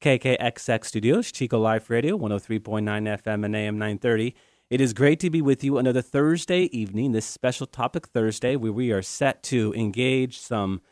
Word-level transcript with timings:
KKXX 0.00 0.84
Studios, 0.84 1.32
Chico 1.32 1.58
Life 1.58 1.88
Radio, 1.88 2.18
103.9 2.18 2.82
FM 2.84 3.44
and 3.44 3.56
AM 3.56 3.78
930. 3.78 4.34
It 4.68 4.80
is 4.80 4.92
great 4.92 5.20
to 5.20 5.30
be 5.30 5.40
with 5.40 5.64
you 5.64 5.78
another 5.78 6.02
Thursday 6.02 6.64
evening, 6.76 7.12
this 7.12 7.24
special 7.24 7.66
topic 7.66 8.08
Thursday, 8.08 8.56
where 8.56 8.72
we 8.72 8.92
are 8.92 9.02
set 9.02 9.42
to 9.44 9.72
engage 9.74 10.38
some 10.38 10.82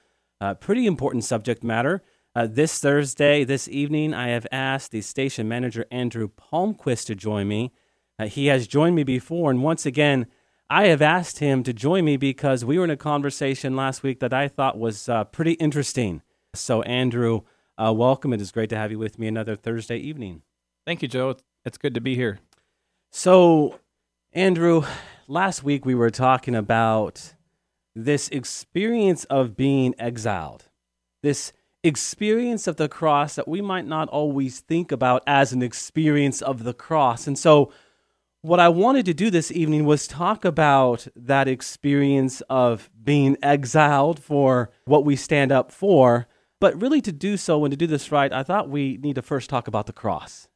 uh, 0.41 0.55
pretty 0.55 0.87
important 0.87 1.25
subject 1.25 1.63
matter. 1.63 2.03
Uh, 2.35 2.47
this 2.47 2.79
Thursday, 2.79 3.45
this 3.45 3.69
evening, 3.69 4.15
I 4.15 4.29
have 4.29 4.47
asked 4.51 4.91
the 4.91 5.01
station 5.03 5.49
manager, 5.49 5.85
Andrew 5.91 6.29
Palmquist, 6.29 7.07
to 7.07 7.15
join 7.15 7.47
me. 7.47 7.73
Uh, 8.19 8.27
he 8.27 8.47
has 8.47 8.67
joined 8.67 8.97
me 8.97 9.05
before, 9.05 9.51
and 9.51 9.63
once 9.63 9.85
again, 9.85 10.27
I 10.71 10.87
have 10.87 11.03
asked 11.03 11.41
him 11.41 11.63
to 11.65 11.73
join 11.73 12.05
me 12.05 12.17
because 12.17 12.65
we 12.65 12.79
were 12.79 12.85
in 12.85 12.91
a 12.91 12.97
conversation 12.97 13.77
last 13.77 14.03
week 14.03 14.21
that 14.21 14.33
I 14.33 14.49
thought 14.49 14.79
was 14.79 15.09
uh, 15.09 15.25
pretty 15.25 15.53
interesting. 15.53 16.23
So, 16.55 16.83
Andrew, 16.83 17.43
uh, 17.77 17.93
welcome. 17.93 18.33
It 18.33 18.41
is 18.41 18.53
great 18.53 18.71
to 18.71 18.77
have 18.77 18.91
you 18.91 18.99
with 18.99 19.19
me 19.19 19.27
another 19.27 19.57
Thursday 19.57 19.97
evening. 19.97 20.43
Thank 20.87 21.03
you, 21.03 21.09
Joe. 21.09 21.37
It's 21.65 21.79
good 21.79 21.95
to 21.95 22.01
be 22.01 22.15
here. 22.15 22.39
So, 23.11 23.79
Andrew, 24.33 24.85
last 25.29 25.65
week 25.65 25.85
we 25.85 25.95
were 25.95 26.11
talking 26.11 26.55
about 26.55 27.35
this 27.95 28.29
experience 28.29 29.25
of 29.25 29.57
being 29.57 29.95
exiled, 29.99 30.65
this 31.23 31.53
experience 31.83 32.67
of 32.67 32.77
the 32.77 32.89
cross 32.89 33.35
that 33.37 33.49
we 33.49 33.61
might 33.61 33.87
not 33.87 34.09
always 34.09 34.61
think 34.61 34.91
about 34.91 35.23
as 35.27 35.53
an 35.53 35.63
experience 35.63 36.43
of 36.43 36.65
the 36.65 36.75
cross. 36.75 37.27
And 37.27 37.39
so, 37.39 37.73
what 38.43 38.61
I 38.61 38.69
wanted 38.69 39.07
to 39.07 39.15
do 39.15 39.31
this 39.31 39.51
evening 39.51 39.87
was 39.87 40.07
talk 40.07 40.45
about 40.45 41.09
that 41.17 41.49
experience 41.49 42.43
of 42.51 42.91
being 43.03 43.39
exiled 43.43 44.23
for 44.23 44.71
what 44.85 45.05
we 45.07 45.17
stand 45.17 45.51
up 45.51 45.73
for 45.73 46.29
but 46.65 46.81
really, 46.81 47.03
to 47.03 47.13
do 47.13 47.37
so 47.37 47.63
and 47.67 47.73
to 47.73 47.77
do 47.77 47.87
this 47.87 48.11
right, 48.11 48.33
I 48.33 48.43
thought 48.43 48.71
we 48.71 48.97
need 48.97 49.17
to 49.17 49.21
first 49.21 49.51
talk 49.51 49.69
about 49.69 49.85
the 49.85 49.93
cross. 49.93 50.49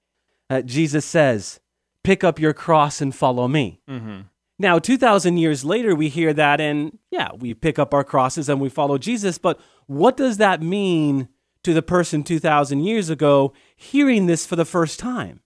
Uh, 0.48 0.62
Jesus 0.62 1.05
says, 1.05 1.61
Pick 2.03 2.25
up 2.25 2.39
your 2.39 2.55
cross 2.55 3.03
and 3.03 3.15
follow 3.15 3.47
me. 3.47 3.83
Mm-hmm. 3.87 4.20
Now, 4.59 4.78
2,000 4.78 5.37
years 5.37 5.67
later, 5.67 5.95
we 5.95 6.09
hear 6.09 6.33
that, 6.33 6.62
and 6.62 6.97
yeah, 7.11 7.28
we 7.39 7.53
pick 7.53 7.78
up 7.78 7.92
our 7.92 8.05
crosses 8.05 8.48
and 8.48 8.59
we 8.59 8.70
follow 8.70 8.97
Jesus. 8.97 9.37
But 9.37 9.61
what 9.84 10.17
does 10.17 10.39
that 10.39 10.62
mean 10.62 11.28
to 11.62 11.75
the 11.75 11.83
person 11.83 12.22
2,000 12.22 12.81
years 12.81 13.11
ago 13.11 13.53
hearing 13.77 14.25
this 14.25 14.47
for 14.47 14.56
the 14.56 14.65
first 14.65 14.98
time? 14.98 15.41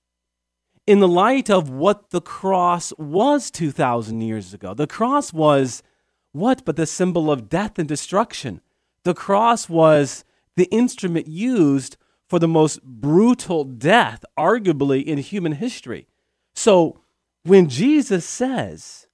In 0.86 1.00
the 1.00 1.08
light 1.08 1.50
of 1.50 1.70
what 1.70 2.10
the 2.10 2.20
cross 2.20 2.92
was 2.98 3.50
2,000 3.50 4.20
years 4.20 4.54
ago, 4.54 4.74
the 4.74 4.86
cross 4.86 5.32
was 5.32 5.82
what 6.30 6.64
but 6.64 6.76
the 6.76 6.86
symbol 6.86 7.32
of 7.32 7.48
death 7.48 7.80
and 7.80 7.88
destruction? 7.88 8.60
The 9.02 9.12
cross 9.12 9.69
was 9.69 10.24
the 10.56 10.64
instrument 10.67 11.27
used 11.27 11.97
for 12.28 12.39
the 12.39 12.48
most 12.48 12.83
brutal 12.83 13.64
death, 13.64 14.25
arguably, 14.39 15.05
in 15.05 15.19
human 15.19 15.53
history. 15.53 16.06
So 16.55 17.00
when 17.44 17.69
Jesus 17.69 18.25
says, 18.25 19.06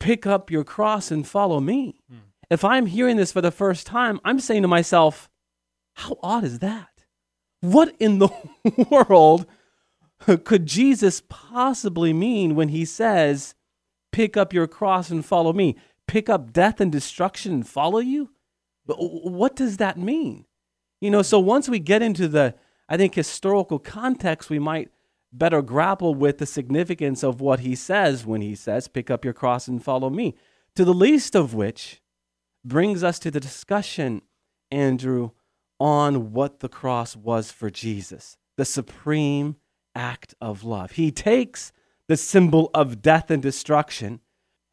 pick 0.00 0.26
up 0.26 0.50
your 0.50 0.64
cross 0.64 1.10
and 1.10 1.26
follow 1.26 1.60
me, 1.60 2.00
hmm. 2.10 2.18
if 2.50 2.64
I'm 2.64 2.86
hearing 2.86 3.16
this 3.16 3.32
for 3.32 3.40
the 3.40 3.50
first 3.50 3.86
time, 3.86 4.20
I'm 4.24 4.40
saying 4.40 4.62
to 4.62 4.68
myself, 4.68 5.28
how 5.94 6.18
odd 6.22 6.44
is 6.44 6.58
that? 6.60 7.04
What 7.60 7.94
in 7.98 8.18
the 8.18 8.28
world 8.90 9.46
could 10.44 10.66
Jesus 10.66 11.22
possibly 11.28 12.12
mean 12.12 12.54
when 12.54 12.68
he 12.68 12.84
says, 12.84 13.54
pick 14.12 14.36
up 14.36 14.52
your 14.52 14.66
cross 14.66 15.10
and 15.10 15.24
follow 15.24 15.52
me? 15.52 15.76
Pick 16.06 16.28
up 16.28 16.52
death 16.52 16.80
and 16.80 16.90
destruction 16.90 17.52
and 17.52 17.68
follow 17.68 17.98
you? 17.98 18.30
What 18.86 19.54
does 19.54 19.76
that 19.76 19.98
mean? 19.98 20.46
You 21.00 21.10
know, 21.10 21.22
so 21.22 21.38
once 21.38 21.68
we 21.68 21.78
get 21.78 22.02
into 22.02 22.28
the, 22.28 22.54
I 22.88 22.96
think, 22.96 23.14
historical 23.14 23.78
context, 23.78 24.50
we 24.50 24.58
might 24.58 24.90
better 25.32 25.62
grapple 25.62 26.14
with 26.14 26.38
the 26.38 26.46
significance 26.46 27.22
of 27.22 27.40
what 27.40 27.60
he 27.60 27.74
says 27.74 28.26
when 28.26 28.40
he 28.40 28.54
says, 28.54 28.88
Pick 28.88 29.10
up 29.10 29.24
your 29.24 29.34
cross 29.34 29.68
and 29.68 29.82
follow 29.82 30.10
me. 30.10 30.34
To 30.74 30.84
the 30.84 30.94
least 30.94 31.34
of 31.34 31.54
which 31.54 32.00
brings 32.64 33.04
us 33.04 33.18
to 33.20 33.30
the 33.30 33.40
discussion, 33.40 34.22
Andrew, 34.70 35.30
on 35.80 36.32
what 36.32 36.60
the 36.60 36.68
cross 36.68 37.14
was 37.14 37.52
for 37.52 37.70
Jesus, 37.70 38.36
the 38.56 38.64
supreme 38.64 39.56
act 39.94 40.34
of 40.40 40.64
love. 40.64 40.92
He 40.92 41.10
takes 41.10 41.72
the 42.08 42.16
symbol 42.16 42.70
of 42.74 43.02
death 43.02 43.30
and 43.30 43.42
destruction, 43.42 44.20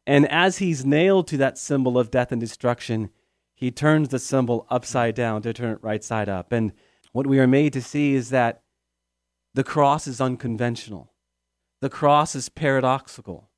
and 0.06 0.26
as 0.30 0.58
he's 0.58 0.84
nailed 0.84 1.28
to 1.28 1.36
that 1.36 1.58
symbol 1.58 1.98
of 1.98 2.10
death 2.10 2.32
and 2.32 2.40
destruction, 2.40 3.10
he 3.56 3.70
turns 3.70 4.10
the 4.10 4.18
symbol 4.18 4.66
upside 4.70 5.14
down 5.14 5.42
to 5.42 5.52
turn 5.52 5.72
it 5.72 5.82
right 5.82 6.04
side 6.04 6.28
up. 6.28 6.52
And 6.52 6.72
what 7.12 7.26
we 7.26 7.40
are 7.40 7.46
made 7.46 7.72
to 7.72 7.82
see 7.82 8.14
is 8.14 8.28
that 8.30 8.62
the 9.54 9.64
cross 9.64 10.06
is 10.06 10.20
unconventional, 10.20 11.12
the 11.80 11.88
cross 11.88 12.36
is 12.36 12.48
paradoxical, 12.50 13.50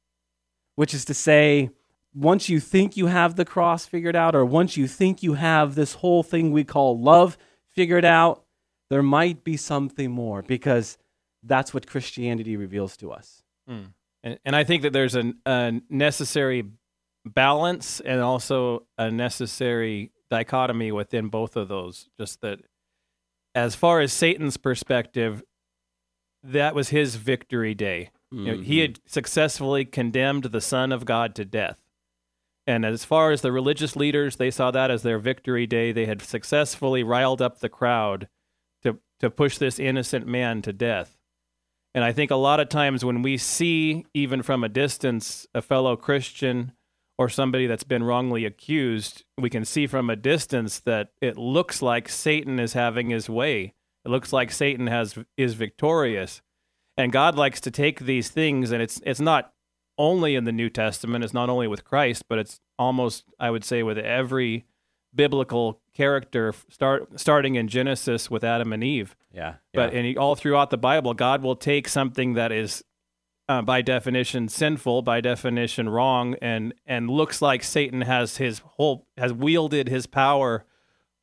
which 0.77 0.95
is 0.95 1.05
to 1.07 1.15
say, 1.15 1.71
once 2.15 2.49
you 2.49 2.61
think 2.61 2.97
you 2.97 3.07
have 3.07 3.35
the 3.35 3.45
cross 3.45 3.85
figured 3.85 4.17
out, 4.17 4.35
or 4.35 4.45
once 4.45 4.77
you 4.77 4.87
think 4.87 5.23
you 5.23 5.35
have 5.35 5.75
this 5.75 5.95
whole 5.95 6.23
thing 6.23 6.53
we 6.53 6.65
call 6.65 6.99
love 6.99 7.37
figured 7.75 8.05
out, 8.05 8.45
there 8.91 9.03
might 9.03 9.45
be 9.45 9.57
something 9.57 10.11
more 10.11 10.43
because 10.43 10.97
that's 11.43 11.75
what 11.75 11.87
Christianity 11.87 12.57
reveals 12.57 12.97
to 12.97 13.11
us. 13.11 13.43
Mm. 13.69 13.93
And, 14.23 14.39
and 14.45 14.57
I 14.57 14.65
think 14.65 14.83
that 14.83 14.93
there's 14.93 15.15
a, 15.15 15.33
a 15.47 15.81
necessary 15.91 16.65
balance 17.35 18.01
and 18.01 18.21
also 18.21 18.87
a 18.97 19.11
necessary 19.11 20.13
dichotomy 20.31 20.93
within 20.93 21.29
both 21.29 21.57
of 21.57 21.69
those. 21.69 22.09
Just 22.19 22.41
that, 22.43 22.61
as 23.55 23.75
far 23.75 24.01
as 24.01 24.13
Satan's 24.13 24.57
perspective, 24.57 25.43
that 26.43 26.75
was 26.75 26.91
his 26.91 27.17
victory 27.17 27.75
day. 27.75 28.11
Mm-hmm. 28.33 28.47
You 28.47 28.57
know, 28.57 28.63
he 28.63 28.79
had 28.81 28.95
mm-hmm. 28.95 29.09
successfully 29.09 29.85
condemned 29.85 30.45
the 30.45 30.61
Son 30.61 30.93
of 30.93 31.05
God 31.05 31.35
to 31.37 31.45
death. 31.45 31.79
And 32.67 32.85
as 32.85 33.05
far 33.05 33.31
as 33.31 33.41
the 33.41 33.51
religious 33.51 33.97
leaders, 33.97 34.37
they 34.37 34.51
saw 34.51 34.71
that 34.71 34.91
as 34.91 35.03
their 35.03 35.19
victory 35.19 35.67
day. 35.67 35.91
They 35.91 36.05
had 36.05 36.21
successfully 36.21 37.03
riled 37.03 37.41
up 37.41 37.61
the 37.61 37.71
crowd 37.71 38.29
to, 38.83 38.99
to 39.21 39.31
push 39.31 39.57
this 39.57 39.79
innocent 39.79 40.27
man 40.27 40.61
to 40.63 40.73
death. 40.75 41.17
And 41.95 42.05
I 42.05 42.13
think 42.13 42.31
a 42.31 42.37
lot 42.37 42.61
of 42.61 42.69
times 42.69 43.05
when 43.05 43.23
we 43.23 43.39
see, 43.39 44.05
even 44.13 44.43
from 44.43 44.63
a 44.63 44.69
distance, 44.69 45.47
a 45.55 45.63
fellow 45.63 45.97
Christian 45.97 46.73
or 47.19 47.29
somebody 47.29 47.67
that's 47.67 47.85
been 47.85 48.05
wrongly 48.05 48.45
accused, 48.45 49.25
we 49.37 49.51
can 49.51 49.65
see 49.65 49.87
from 49.87 50.09
a 50.09 50.17
distance 50.17 50.79
that 50.81 51.11
it 51.21 51.37
looks 51.37 51.83
like 51.83 52.09
Satan 52.09 52.61
is 52.61 52.73
having 52.75 53.11
his 53.11 53.29
way. 53.29 53.75
It 54.05 54.09
looks 54.09 54.33
like 54.33 54.53
Satan 54.53 54.87
has 54.87 55.19
is 55.37 55.55
victorious. 55.55 56.41
And 56.97 57.13
God 57.13 57.37
likes 57.37 57.61
to 57.63 57.71
take 57.71 58.01
these 58.01 58.31
things 58.31 58.71
and 58.71 58.81
it's 58.81 59.03
it's 59.05 59.21
not 59.21 59.53
only 59.99 60.37
in 60.37 60.45
the 60.45 60.53
New 60.53 60.71
Testament, 60.71 61.25
it's 61.25 61.35
not 61.35 61.51
only 61.51 61.67
with 61.67 61.85
Christ, 61.85 62.25
but 62.29 62.39
it's 62.39 62.61
almost 62.79 63.25
I 63.41 63.51
would 63.51 63.65
say 63.65 63.83
with 63.83 63.99
every 63.99 64.65
biblical 65.15 65.81
character 65.95 66.55
start 66.71 67.19
starting 67.19 67.57
in 67.57 67.67
Genesis 67.67 68.31
with 68.31 68.45
Adam 68.45 68.73
and 68.73 68.85
Eve. 68.85 69.17
Yeah. 69.33 69.41
yeah. 69.41 69.55
But 69.75 69.93
and 69.93 70.17
all 70.17 70.37
throughout 70.37 70.71
the 70.71 70.79
Bible, 70.79 71.15
God 71.15 71.43
will 71.43 71.57
take 71.57 71.89
something 71.89 72.35
that 72.35 72.53
is 72.53 72.85
uh, 73.49 73.63
by 73.63 73.83
definition 73.83 74.49
sinful, 74.49 75.03
by 75.03 75.21
definition 75.21 75.89
wrong, 75.89 76.35
and 76.43 76.75
and 76.87 77.09
looks 77.09 77.41
like 77.41 77.63
Satan 77.63 78.03
has 78.03 78.37
his 78.37 78.61
whole 78.61 79.07
has 79.17 79.33
wielded 79.33 79.89
his 79.89 80.07
power 80.07 80.65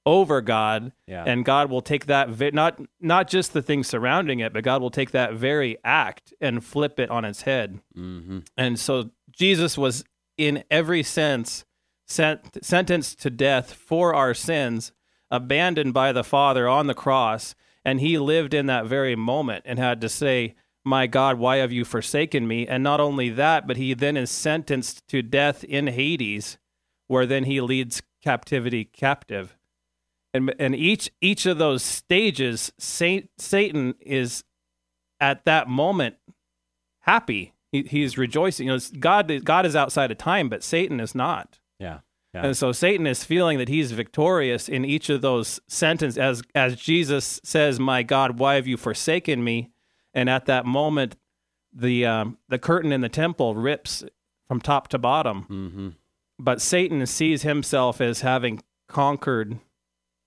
over 0.05 0.39
God, 0.41 0.91
yeah. 1.07 1.23
and 1.25 1.43
God 1.43 1.69
will 1.69 1.81
take 1.81 2.05
that 2.05 2.29
vi- 2.29 2.51
not 2.51 2.79
not 2.99 3.27
just 3.27 3.53
the 3.53 3.61
things 3.61 3.87
surrounding 3.87 4.39
it, 4.39 4.53
but 4.53 4.63
God 4.63 4.81
will 4.81 4.91
take 4.91 5.11
that 5.11 5.33
very 5.33 5.77
act 5.83 6.33
and 6.39 6.63
flip 6.63 6.99
it 6.99 7.09
on 7.09 7.25
its 7.25 7.43
head. 7.43 7.79
Mm-hmm. 7.97 8.39
And 8.57 8.79
so 8.79 9.11
Jesus 9.31 9.77
was 9.77 10.03
in 10.37 10.63
every 10.69 11.03
sense 11.03 11.65
sent, 12.05 12.63
sentenced 12.63 13.19
to 13.21 13.29
death 13.29 13.73
for 13.73 14.13
our 14.13 14.33
sins, 14.33 14.91
abandoned 15.31 15.93
by 15.93 16.11
the 16.11 16.23
Father 16.23 16.67
on 16.67 16.87
the 16.87 16.93
cross, 16.93 17.55
and 17.83 17.99
he 17.99 18.17
lived 18.17 18.53
in 18.53 18.67
that 18.67 18.85
very 18.85 19.15
moment 19.15 19.63
and 19.65 19.79
had 19.79 20.01
to 20.01 20.09
say 20.09 20.55
my 20.85 21.07
God, 21.07 21.39
why 21.39 21.57
have 21.57 21.71
you 21.71 21.83
forsaken 21.83 22.47
me? 22.47 22.67
And 22.67 22.83
not 22.83 22.99
only 22.99 23.29
that, 23.29 23.67
but 23.67 23.75
he 23.75 23.95
then 23.95 24.15
is 24.15 24.29
sentenced 24.29 25.07
to 25.07 25.23
death 25.23 25.63
in 25.63 25.87
Hades, 25.87 26.59
where 27.07 27.25
then 27.25 27.45
he 27.45 27.59
leads 27.59 28.03
captivity 28.23 28.85
captive. 28.85 29.57
And, 30.33 30.53
and 30.59 30.75
each 30.75 31.09
each 31.21 31.45
of 31.45 31.57
those 31.57 31.81
stages, 31.81 32.71
Saint, 32.77 33.29
Satan 33.37 33.95
is 33.99 34.43
at 35.19 35.45
that 35.45 35.67
moment 35.67 36.15
happy. 37.01 37.53
He, 37.71 37.83
he's 37.83 38.17
rejoicing. 38.17 38.67
You 38.67 38.73
know, 38.73 38.79
God 38.99 39.43
God 39.43 39.65
is 39.65 39.75
outside 39.75 40.11
of 40.11 40.17
time, 40.17 40.49
but 40.49 40.63
Satan 40.63 40.99
is 40.99 41.15
not. 41.15 41.59
Yeah. 41.79 41.99
Yeah. 42.33 42.47
And 42.47 42.57
so 42.57 42.73
Satan 42.73 43.07
is 43.07 43.23
feeling 43.23 43.59
that 43.59 43.69
he's 43.69 43.93
victorious 43.93 44.67
in 44.67 44.83
each 44.83 45.09
of 45.09 45.21
those 45.21 45.61
sentences 45.67 46.17
as 46.17 46.43
as 46.53 46.75
Jesus 46.75 47.39
says, 47.43 47.79
"My 47.79 48.03
God, 48.03 48.37
why 48.37 48.55
have 48.55 48.67
you 48.67 48.75
forsaken 48.75 49.41
me?" 49.41 49.71
And 50.15 50.29
at 50.29 50.45
that 50.45 50.65
moment, 50.65 51.15
the 51.71 52.05
um, 52.05 52.37
the 52.49 52.57
curtain 52.57 52.91
in 52.91 53.01
the 53.01 53.09
temple 53.09 53.53
rips 53.53 54.03
from 54.47 54.61
top 54.61 54.87
to 54.87 54.97
bottom. 54.97 55.43
Mm-hmm. 55.43 55.89
But 56.39 56.61
Satan 56.61 57.05
sees 57.05 57.43
himself 57.43 58.01
as 58.01 58.21
having 58.21 58.61
conquered. 58.87 59.59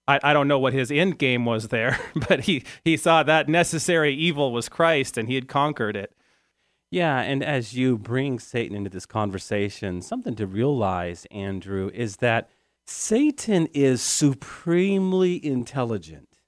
I, 0.07 0.21
I 0.23 0.33
don't 0.33 0.49
know 0.49 0.59
what 0.59 0.73
his 0.73 0.91
end 0.91 1.19
game 1.19 1.45
was 1.45 1.69
there, 1.69 1.99
but 2.29 2.43
he, 2.43 2.65
he 2.85 2.97
saw 2.97 3.23
that 3.23 3.49
necessary 3.49 4.15
evil 4.15 4.53
was 4.53 4.69
Christ 4.69 5.19
and 5.19 5.29
he 5.29 5.35
had 5.35 5.49
conquered 5.49 5.97
it. 5.97 6.15
Yeah, 6.91 7.21
and 7.21 7.45
as 7.45 7.75
you 7.75 7.99
bring 7.99 8.39
Satan 8.39 8.75
into 8.75 8.89
this 8.89 9.05
conversation, 9.05 10.01
something 10.01 10.35
to 10.37 10.47
realize, 10.47 11.27
Andrew, 11.31 11.91
is 11.93 12.17
that 12.17 12.49
Satan 12.87 13.69
is 13.75 14.01
supremely 14.01 15.45
intelligent, 15.45 16.39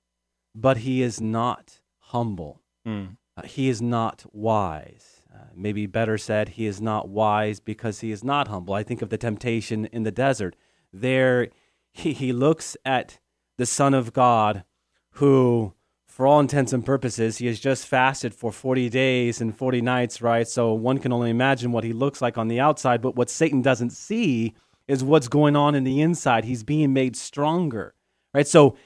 but 0.54 0.78
he 0.78 1.02
is 1.02 1.20
not 1.20 1.80
humble. 1.98 2.62
Mm. 2.88 3.18
Uh, 3.40 3.46
he 3.46 3.68
is 3.68 3.80
not 3.80 4.24
wise. 4.32 5.22
Uh, 5.34 5.44
maybe 5.54 5.86
better 5.86 6.18
said, 6.18 6.50
he 6.50 6.66
is 6.66 6.80
not 6.80 7.08
wise 7.08 7.60
because 7.60 8.00
he 8.00 8.10
is 8.10 8.24
not 8.24 8.48
humble. 8.48 8.74
I 8.74 8.82
think 8.82 9.02
of 9.02 9.10
the 9.10 9.18
temptation 9.18 9.86
in 9.86 10.02
the 10.02 10.10
desert. 10.10 10.56
There, 10.92 11.48
he, 11.92 12.12
he 12.12 12.32
looks 12.32 12.76
at 12.84 13.18
the 13.56 13.66
Son 13.66 13.94
of 13.94 14.12
God 14.12 14.64
who 15.12 15.74
for 16.06 16.26
all 16.26 16.40
intents 16.40 16.72
and 16.72 16.84
purposes, 16.84 17.38
he 17.38 17.46
has 17.46 17.60
just 17.60 17.86
fasted 17.86 18.34
for 18.34 18.50
40 18.50 18.88
days 18.88 19.40
and 19.40 19.56
40 19.56 19.80
nights, 19.80 20.20
right? 20.20 20.46
So 20.46 20.74
one 20.74 20.98
can 20.98 21.12
only 21.12 21.30
imagine 21.30 21.70
what 21.70 21.84
he 21.84 21.92
looks 21.92 22.20
like 22.20 22.36
on 22.36 22.48
the 22.48 22.58
outside, 22.58 23.00
but 23.00 23.14
what 23.14 23.30
Satan 23.30 23.62
doesn't 23.62 23.90
see 23.90 24.54
is 24.88 25.04
what's 25.04 25.28
going 25.28 25.54
on 25.54 25.76
in 25.76 25.84
the 25.84 26.00
inside. 26.02 26.44
He's 26.44 26.64
being 26.64 26.92
made 26.92 27.16
stronger, 27.16 27.94
right? 28.34 28.46
So 28.46 28.76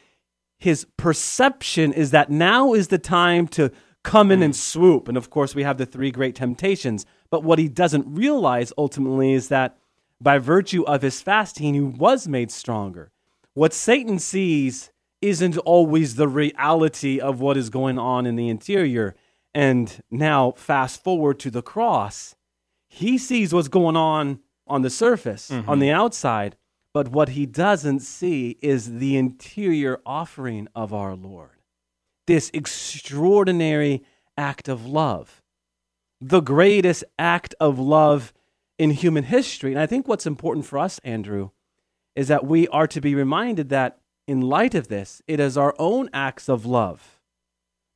his 0.59 0.87
perception 0.99 1.93
is 1.93 2.11
that 2.11 2.31
now 2.31 2.75
is 2.75 2.89
the 2.89 2.99
time 2.99 3.49
to 3.49 3.73
come 4.05 4.31
in 4.31 4.43
and 4.43 4.55
swoop. 4.55 5.09
And 5.09 5.17
of 5.17 5.31
course, 5.31 5.55
we 5.55 5.65
have 5.65 5.79
the 5.79 5.87
three 5.87 6.13
great 6.13 6.37
temptations. 6.37 7.05
But 7.31 7.43
what 7.43 7.59
he 7.59 7.67
doesn't 7.67 8.07
realize 8.07 8.73
ultimately 8.79 9.33
is 9.33 9.49
that 9.49 9.77
by 10.21 10.39
virtue 10.39 10.85
of 10.85 11.03
his 11.03 11.21
fasting, 11.21 11.75
he 11.75 11.81
was 11.81 12.29
made 12.29 12.53
stronger. 12.53 13.11
What 13.55 13.73
Satan 13.73 14.19
sees 14.21 14.93
isn't 15.21 15.57
always 15.59 16.15
the 16.15 16.29
reality 16.29 17.19
of 17.19 17.41
what 17.41 17.57
is 17.57 17.71
going 17.71 17.99
on 17.99 18.27
in 18.27 18.37
the 18.37 18.49
interior. 18.49 19.17
And 19.55 20.03
now, 20.11 20.53
fast 20.53 21.03
forward 21.03 21.39
to 21.41 21.51
the 21.51 21.63
cross, 21.63 22.37
he 22.87 23.19
sees 23.19 23.53
what's 23.53 23.69
going 23.69 23.97
on 23.97 24.41
on 24.67 24.83
the 24.83 24.91
surface, 24.91 25.51
mm-hmm. 25.51 25.69
on 25.69 25.79
the 25.79 25.91
outside, 25.91 26.57
but 26.93 27.09
what 27.09 27.31
he 27.31 27.47
doesn't 27.47 28.01
see 28.01 28.59
is 28.61 28.99
the 28.99 29.17
interior 29.17 30.01
offering 30.07 30.69
of 30.75 30.93
our 30.93 31.15
Lord. 31.15 31.54
This 32.27 32.51
extraordinary 32.55 34.03
act 34.37 34.69
of 34.69 34.87
love, 34.87 35.43
the 36.21 36.41
greatest 36.41 37.05
act 37.19 37.55
of 37.61 37.79
love 37.79 38.33
in 38.79 38.91
human 38.91 39.25
history. 39.25 39.73
And 39.73 39.81
I 39.81 39.87
think 39.87 40.09
what's 40.09 40.27
important 40.27 40.67
for 40.67 40.79
us, 40.79 40.99
Andrew, 41.05 41.51
is 42.17 42.29
that 42.29 42.47
we 42.47 42.67
are 42.69 42.87
to 42.87 43.01
be 43.01 43.15
reminded 43.15 43.69
that 43.69 43.99
in 44.27 44.41
light 44.41 44.75
of 44.75 44.89
this, 44.89 45.21
it 45.27 45.39
is 45.39 45.57
our 45.57 45.75
own 45.79 46.09
acts 46.13 46.49
of 46.49 46.65
love 46.65 47.21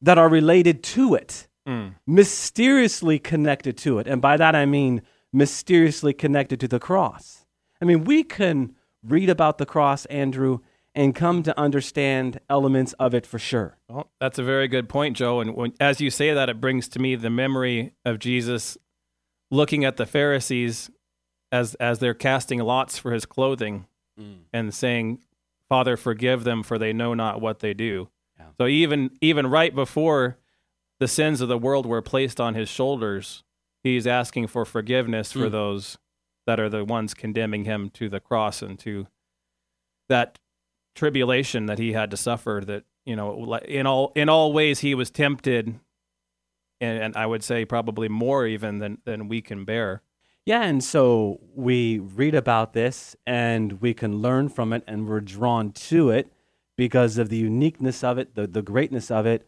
that 0.01 0.19
are 0.19 0.29
related 0.29 0.83
to 0.83 1.15
it, 1.15 1.49
mm. 1.67 1.95
mysteriously 2.07 3.19
connected 3.19 3.77
to 3.79 3.99
it. 3.99 4.07
And 4.07 4.21
by 4.21 4.37
that 4.37 4.55
I 4.55 4.67
mean 4.67 5.03
mysteriously 5.33 6.13
connected 6.13 6.61
to 6.61 6.69
the 6.69 6.79
cross. 6.79 7.47
I 7.81 7.85
mean, 7.85 8.05
we 8.05 8.25
can 8.25 8.75
read 9.03 9.31
about 9.31 9.59
the 9.59 9.67
cross, 9.67 10.05
Andrew, 10.07 10.61
and 10.99 11.15
come 11.15 11.45
to 11.45 11.57
understand 11.57 12.41
elements 12.51 12.93
of 12.95 13.15
it 13.15 13.25
for 13.25 13.39
sure. 13.39 13.79
Well, 13.89 14.11
that's 14.21 14.37
a 14.37 14.43
very 14.43 14.67
good 14.67 14.89
point, 14.89 15.17
Joe. 15.17 15.39
And 15.39 15.55
when, 15.55 15.73
as 15.79 16.01
you 16.01 16.11
say 16.11 16.35
that, 16.35 16.49
it 16.49 16.61
brings 16.61 16.89
to 16.89 16.99
me 16.99 17.15
the 17.15 17.31
memory 17.31 17.93
of 18.05 18.19
Jesus 18.19 18.77
looking 19.49 19.85
at 19.85 19.97
the 19.97 20.07
Pharisees 20.07 20.91
as 21.53 21.77
as 21.77 22.01
they're 22.01 22.15
casting 22.15 22.59
lots 22.59 22.99
for 22.99 23.13
his 23.13 23.25
clothing 23.27 23.87
mm. 24.21 24.41
and 24.53 24.75
saying, 24.75 25.21
Father, 25.69 25.97
forgive 25.97 26.43
them, 26.43 26.65
for 26.65 26.79
they 26.79 26.93
know 26.93 27.15
not 27.15 27.41
what 27.41 27.61
they 27.61 27.75
do. 27.75 28.09
Yeah. 28.37 28.47
So 28.59 28.67
even 28.67 29.13
even 29.21 29.47
right 29.47 29.73
before 29.73 30.37
the 30.99 31.09
sins 31.09 31.41
of 31.41 31.49
the 31.49 31.57
world 31.57 31.87
were 31.87 32.03
placed 32.03 32.41
on 32.41 32.57
his 32.57 32.69
shoulders, 32.69 33.45
he's 33.85 34.09
asking 34.09 34.49
for 34.49 34.65
forgiveness 34.65 35.31
for 35.31 35.47
mm. 35.47 35.53
those 35.53 35.97
that 36.49 36.59
are 36.59 36.69
the 36.69 36.85
ones 36.85 37.15
condemning 37.15 37.67
him 37.67 37.89
to 37.91 38.09
the 38.09 38.19
cross 38.19 38.63
and 38.63 38.81
to 38.81 39.07
that 40.09 40.41
tribulation 40.99 41.67
that 41.67 41.79
he 41.79 41.93
had 41.93 42.11
to 42.11 42.17
suffer. 42.17 42.63
That 42.65 42.85
you 43.05 43.17
know, 43.17 43.55
in 43.65 43.87
all 43.87 44.13
in 44.15 44.29
all 44.29 44.53
ways, 44.53 44.81
he 44.81 44.95
was 44.95 45.11
tempted, 45.11 45.79
and, 46.81 47.03
and 47.03 47.17
I 47.17 47.27
would 47.27 47.43
say 47.43 47.65
probably 47.65 48.09
more 48.09 48.47
even 48.47 48.79
than 48.79 48.99
than 49.05 49.29
we 49.29 49.41
can 49.41 49.65
bear. 49.65 50.03
Yeah, 50.49 50.63
and 50.63 50.83
so 50.83 51.41
we 51.55 51.99
read 51.99 52.35
about 52.35 52.73
this 52.73 53.15
and 53.27 53.83
we 53.83 53.93
can 53.93 54.23
learn 54.23 54.49
from 54.49 54.73
it 54.73 54.83
and 54.87 55.07
we're 55.07 55.21
drawn 55.21 55.73
to 55.73 56.09
it 56.09 56.33
because 56.75 57.19
of 57.19 57.29
the 57.29 57.37
uniqueness 57.37 58.03
of 58.03 58.17
it, 58.17 58.35
the, 58.35 58.47
the 58.47 58.63
greatness 58.63 59.11
of 59.11 59.27
it. 59.27 59.47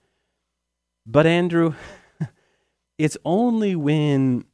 But, 1.06 1.26
Andrew, 1.26 1.72
it's 2.98 3.16
only 3.24 3.74
when 3.74 4.44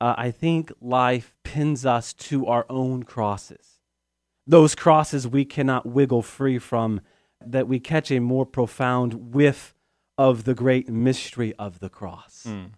uh, 0.00 0.14
I 0.16 0.30
think 0.30 0.72
life 0.80 1.34
pins 1.44 1.84
us 1.84 2.14
to 2.14 2.46
our 2.46 2.64
own 2.70 3.02
crosses, 3.02 3.69
those 4.50 4.74
crosses 4.74 5.28
we 5.28 5.44
cannot 5.44 5.86
wiggle 5.86 6.22
free 6.22 6.58
from, 6.58 7.00
that 7.44 7.68
we 7.68 7.78
catch 7.78 8.10
a 8.10 8.18
more 8.18 8.44
profound 8.44 9.32
whiff 9.32 9.74
of 10.18 10.44
the 10.44 10.54
great 10.54 10.88
mystery 10.88 11.54
of 11.54 11.78
the 11.78 11.88
cross. 11.88 12.44
Mm. 12.46 12.72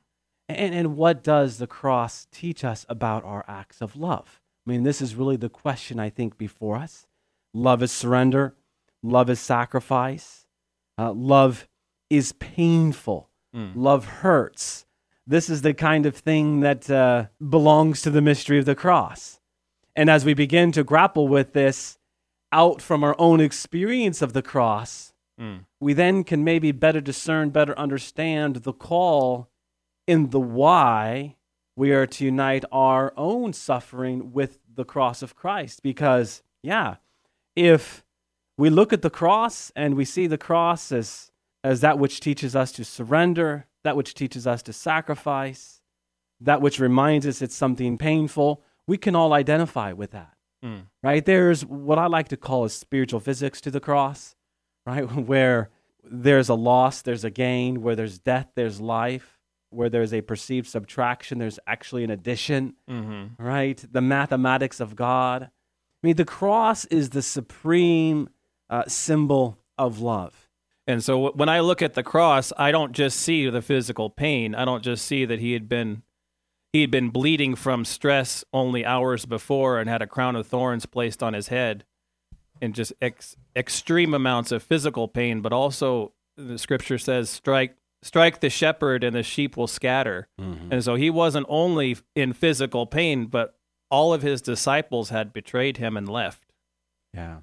And, 0.48 0.74
and 0.74 0.96
what 0.96 1.24
does 1.24 1.56
the 1.56 1.66
cross 1.66 2.26
teach 2.30 2.62
us 2.62 2.84
about 2.88 3.24
our 3.24 3.44
acts 3.48 3.80
of 3.80 3.96
love? 3.96 4.40
I 4.66 4.70
mean, 4.70 4.82
this 4.82 5.00
is 5.00 5.16
really 5.16 5.36
the 5.36 5.48
question 5.48 5.98
I 5.98 6.10
think 6.10 6.36
before 6.36 6.76
us. 6.76 7.06
Love 7.54 7.82
is 7.82 7.90
surrender, 7.90 8.54
love 9.02 9.28
is 9.30 9.40
sacrifice, 9.40 10.46
uh, 10.98 11.12
love 11.12 11.66
is 12.10 12.32
painful, 12.32 13.30
mm. 13.54 13.72
love 13.74 14.04
hurts. 14.04 14.84
This 15.26 15.48
is 15.48 15.62
the 15.62 15.74
kind 15.74 16.04
of 16.04 16.16
thing 16.16 16.60
that 16.60 16.90
uh, 16.90 17.26
belongs 17.46 18.02
to 18.02 18.10
the 18.10 18.20
mystery 18.20 18.58
of 18.58 18.66
the 18.66 18.74
cross. 18.74 19.40
And 19.94 20.08
as 20.08 20.24
we 20.24 20.34
begin 20.34 20.72
to 20.72 20.84
grapple 20.84 21.28
with 21.28 21.52
this 21.52 21.98
out 22.50 22.80
from 22.80 23.04
our 23.04 23.16
own 23.18 23.40
experience 23.40 24.22
of 24.22 24.32
the 24.32 24.42
cross, 24.42 25.12
mm. 25.40 25.64
we 25.80 25.92
then 25.92 26.24
can 26.24 26.44
maybe 26.44 26.72
better 26.72 27.00
discern, 27.00 27.50
better 27.50 27.78
understand 27.78 28.56
the 28.56 28.72
call 28.72 29.48
in 30.06 30.30
the 30.30 30.40
why 30.40 31.36
we 31.76 31.92
are 31.92 32.06
to 32.06 32.24
unite 32.24 32.64
our 32.70 33.12
own 33.16 33.52
suffering 33.52 34.32
with 34.32 34.58
the 34.72 34.84
cross 34.84 35.22
of 35.22 35.34
Christ. 35.34 35.82
Because, 35.82 36.42
yeah, 36.62 36.96
if 37.56 38.04
we 38.58 38.70
look 38.70 38.92
at 38.92 39.02
the 39.02 39.10
cross 39.10 39.72
and 39.74 39.94
we 39.94 40.04
see 40.04 40.26
the 40.26 40.38
cross 40.38 40.92
as, 40.92 41.30
as 41.64 41.80
that 41.80 41.98
which 41.98 42.20
teaches 42.20 42.54
us 42.54 42.72
to 42.72 42.84
surrender, 42.84 43.66
that 43.84 43.96
which 43.96 44.14
teaches 44.14 44.46
us 44.46 44.62
to 44.62 44.72
sacrifice, 44.72 45.80
that 46.40 46.60
which 46.60 46.78
reminds 46.78 47.26
us 47.26 47.40
it's 47.40 47.54
something 47.54 47.96
painful, 47.96 48.62
we 48.86 48.98
can 48.98 49.14
all 49.14 49.32
identify 49.32 49.92
with 49.92 50.12
that. 50.12 50.34
Mm. 50.64 50.86
Right? 51.02 51.24
There's 51.24 51.64
what 51.64 51.98
I 51.98 52.06
like 52.06 52.28
to 52.28 52.36
call 52.36 52.64
a 52.64 52.70
spiritual 52.70 53.20
physics 53.20 53.60
to 53.62 53.70
the 53.70 53.80
cross, 53.80 54.34
right? 54.86 55.02
Where 55.12 55.70
there's 56.04 56.48
a 56.48 56.54
loss, 56.54 57.02
there's 57.02 57.24
a 57.24 57.30
gain, 57.30 57.82
where 57.82 57.94
there's 57.94 58.18
death, 58.18 58.48
there's 58.56 58.80
life 58.80 59.38
where 59.72 59.88
there's 59.88 60.12
a 60.12 60.20
perceived 60.20 60.66
subtraction, 60.66 61.38
there's 61.38 61.58
actually 61.66 62.04
an 62.04 62.10
addition, 62.10 62.74
mm-hmm. 62.88 63.42
right? 63.42 63.82
The 63.90 64.00
mathematics 64.00 64.80
of 64.80 64.94
God. 64.94 65.44
I 65.44 66.06
mean, 66.06 66.16
the 66.16 66.24
cross 66.24 66.84
is 66.86 67.10
the 67.10 67.22
supreme 67.22 68.28
uh, 68.68 68.84
symbol 68.86 69.58
of 69.78 70.00
love. 70.00 70.48
And 70.86 71.02
so 71.02 71.30
when 71.32 71.48
I 71.48 71.60
look 71.60 71.80
at 71.80 71.94
the 71.94 72.02
cross, 72.02 72.52
I 72.56 72.70
don't 72.70 72.92
just 72.92 73.20
see 73.20 73.48
the 73.48 73.62
physical 73.62 74.10
pain. 74.10 74.54
I 74.54 74.64
don't 74.64 74.82
just 74.82 75.06
see 75.06 75.24
that 75.24 75.38
he 75.38 75.52
had 75.52 75.68
been 75.68 76.02
he 76.72 76.80
had 76.80 76.90
been 76.90 77.10
bleeding 77.10 77.54
from 77.54 77.84
stress 77.84 78.44
only 78.52 78.84
hours 78.84 79.26
before 79.26 79.78
and 79.78 79.90
had 79.90 80.02
a 80.02 80.06
crown 80.06 80.36
of 80.36 80.46
thorns 80.46 80.86
placed 80.86 81.22
on 81.22 81.34
his 81.34 81.48
head 81.48 81.84
and 82.60 82.74
just 82.74 82.92
ex- 83.02 83.36
extreme 83.54 84.14
amounts 84.14 84.52
of 84.52 84.62
physical 84.62 85.08
pain, 85.08 85.40
but 85.42 85.52
also 85.52 86.12
the 86.36 86.58
scripture 86.58 86.98
says 86.98 87.28
strike 87.28 87.76
strike 88.02 88.40
the 88.40 88.50
shepherd 88.50 89.04
and 89.04 89.14
the 89.14 89.22
sheep 89.22 89.56
will 89.56 89.66
scatter. 89.66 90.28
Mm-hmm. 90.40 90.72
And 90.72 90.84
so 90.84 90.94
he 90.94 91.10
wasn't 91.10 91.46
only 91.48 91.96
in 92.16 92.32
physical 92.32 92.86
pain, 92.86 93.26
but 93.26 93.54
all 93.90 94.12
of 94.12 94.22
his 94.22 94.40
disciples 94.40 95.10
had 95.10 95.32
betrayed 95.32 95.76
him 95.76 95.96
and 95.96 96.08
left. 96.08 96.52
Yeah. 97.14 97.38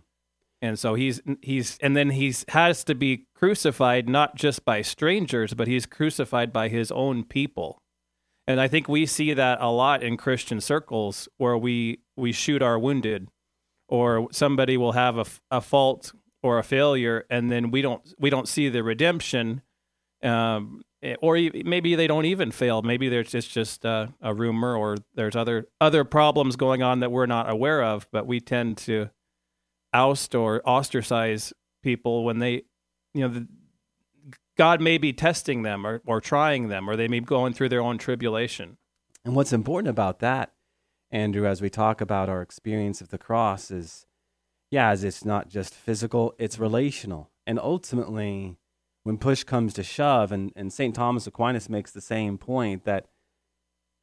And 0.62 0.78
so 0.78 0.96
he's 0.96 1.22
he's 1.42 1.78
and 1.82 1.96
then 1.96 2.10
he's 2.10 2.44
has 2.50 2.84
to 2.86 2.96
be 2.96 3.28
crucified 3.36 4.10
not 4.10 4.36
just 4.36 4.66
by 4.66 4.82
strangers, 4.82 5.54
but 5.54 5.68
he's 5.68 5.86
crucified 5.86 6.52
by 6.52 6.68
his 6.68 6.92
own 6.92 7.24
people. 7.24 7.82
And 8.50 8.60
I 8.60 8.68
think 8.68 8.90
we 8.90 9.06
see 9.06 9.36
that 9.36 9.60
a 9.62 9.70
lot 9.70 10.02
in 10.02 10.18
Christian 10.18 10.60
circles 10.60 11.30
where 11.38 11.56
we 11.56 12.00
we 12.18 12.32
shoot 12.32 12.64
our 12.64 12.80
wounded, 12.80 13.28
or 13.88 14.28
somebody 14.32 14.76
will 14.76 14.94
have 14.94 15.20
a, 15.20 15.26
a 15.52 15.62
fault 15.62 16.14
or 16.42 16.58
a 16.58 16.64
failure, 16.64 17.28
and 17.30 17.52
then 17.52 17.70
we 17.70 17.84
don't 17.84 18.02
we 18.18 18.32
don't 18.32 18.48
see 18.48 18.68
the 18.68 18.84
redemption, 18.84 19.62
um, 20.24 20.82
or 21.22 21.36
maybe 21.64 21.94
they 21.94 22.08
don't 22.08 22.26
even 22.26 22.50
fail. 22.50 22.82
Maybe 22.82 23.08
there's 23.08 23.30
just 23.32 23.52
just 23.52 23.86
uh, 23.86 24.08
a 24.20 24.34
rumor, 24.34 24.76
or 24.76 24.98
there's 25.14 25.36
other 25.36 25.68
other 25.80 26.04
problems 26.04 26.56
going 26.56 26.82
on 26.82 27.02
that 27.02 27.12
we're 27.12 27.28
not 27.28 27.48
aware 27.52 27.84
of. 27.84 28.08
But 28.12 28.26
we 28.26 28.40
tend 28.40 28.78
to 28.78 29.12
oust 29.94 30.34
or 30.34 30.68
ostracize 30.68 31.54
people 31.84 32.24
when 32.24 32.40
they, 32.40 32.64
you 33.14 33.22
know, 33.22 33.28
the, 33.28 33.48
God 34.60 34.82
may 34.82 34.98
be 34.98 35.14
testing 35.14 35.62
them 35.62 35.88
or, 35.88 36.02
or 36.06 36.20
trying 36.20 36.68
them, 36.68 36.90
or 36.90 36.98
they 36.98 37.08
may 37.08 37.22
be 37.22 37.26
going 37.26 37.54
through 37.54 37.70
their 37.70 37.80
own 37.80 37.98
tribulation. 37.98 38.76
And 39.24 39.34
what's 39.34 39.54
important 39.54 39.88
about 39.88 40.20
that, 40.20 40.52
Andrew, 41.10 41.48
as 41.48 41.62
we 41.62 41.70
talk 41.70 42.02
about 42.02 42.28
our 42.28 42.42
experience 42.42 43.00
of 43.00 43.08
the 43.08 43.18
cross, 43.18 43.72
is 43.72 44.06
yeah, 44.70 44.90
as 44.90 45.06
it's 45.06 45.24
not 45.24 45.48
just 45.48 45.74
physical, 45.74 46.36
it's 46.38 46.60
relational. 46.60 47.32
And 47.48 47.58
ultimately, 47.58 48.58
when 49.04 49.18
push 49.18 49.46
comes 49.46 49.74
to 49.76 49.84
shove, 49.84 50.34
and, 50.34 50.52
and 50.58 50.74
St. 50.74 50.94
Thomas 50.94 51.26
Aquinas 51.26 51.70
makes 51.70 51.92
the 51.92 52.02
same 52.02 52.38
point 52.38 52.84
that 52.84 53.06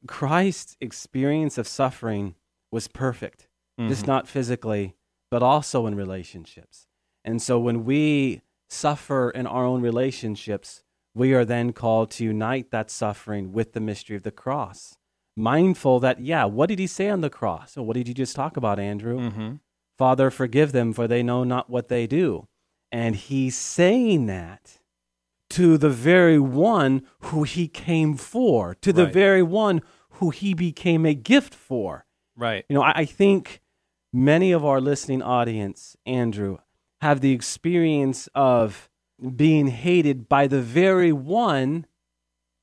Christ's 0.07 0.75
experience 0.81 1.59
of 1.59 1.67
suffering 1.67 2.33
was 2.71 2.87
perfect, 2.87 3.47
mm-hmm. 3.79 3.89
just 3.89 4.07
not 4.07 4.27
physically, 4.27 4.95
but 5.29 5.43
also 5.43 5.85
in 5.85 5.93
relationships. 5.93 6.87
And 7.23 7.43
so 7.43 7.59
when 7.59 7.85
we 7.85 8.41
suffer 8.69 9.29
in 9.29 9.47
our 9.47 9.65
own 9.65 9.81
relationships, 9.81 10.83
we 11.13 11.33
are 11.33 11.45
then 11.45 11.73
called 11.73 12.11
to 12.11 12.23
unite 12.23 12.71
that 12.71 12.91
suffering 12.91 13.51
with 13.51 13.73
the 13.73 13.79
mystery 13.79 14.15
of 14.15 14.23
the 14.23 14.31
cross. 14.31 14.97
Mindful 15.35 15.99
that, 15.99 16.19
yeah, 16.19 16.45
what 16.45 16.67
did 16.67 16.79
he 16.79 16.87
say 16.87 17.09
on 17.09 17.21
the 17.21 17.29
cross? 17.29 17.77
Or 17.77 17.85
what 17.85 17.95
did 17.95 18.07
you 18.07 18.13
just 18.13 18.35
talk 18.35 18.57
about, 18.57 18.79
Andrew? 18.79 19.19
Mm-hmm. 19.19 19.55
Father, 19.97 20.29
forgive 20.29 20.71
them, 20.71 20.93
for 20.93 21.07
they 21.07 21.23
know 21.23 21.43
not 21.43 21.69
what 21.69 21.87
they 21.87 22.07
do. 22.07 22.47
And 22.91 23.15
he's 23.15 23.57
saying 23.57 24.27
that 24.27 24.79
to 25.51 25.77
the 25.77 25.89
very 25.89 26.39
one 26.39 27.03
who 27.19 27.43
he 27.43 27.67
came 27.67 28.15
for, 28.15 28.75
to 28.75 28.93
the 28.93 29.05
right. 29.05 29.13
very 29.13 29.43
one 29.43 29.81
who 30.11 30.29
he 30.29 30.53
became 30.53 31.05
a 31.05 31.13
gift 31.13 31.53
for. 31.53 32.05
Right. 32.35 32.65
You 32.69 32.75
know, 32.75 32.83
I, 32.83 32.93
I 32.95 33.05
think 33.05 33.61
many 34.13 34.51
of 34.51 34.65
our 34.65 34.81
listening 34.81 35.21
audience, 35.21 35.95
Andrew, 36.05 36.57
have 37.01 37.21
the 37.21 37.31
experience 37.31 38.27
of 38.33 38.89
being 39.35 39.67
hated 39.67 40.29
by 40.29 40.47
the 40.47 40.61
very 40.61 41.11
one 41.11 41.85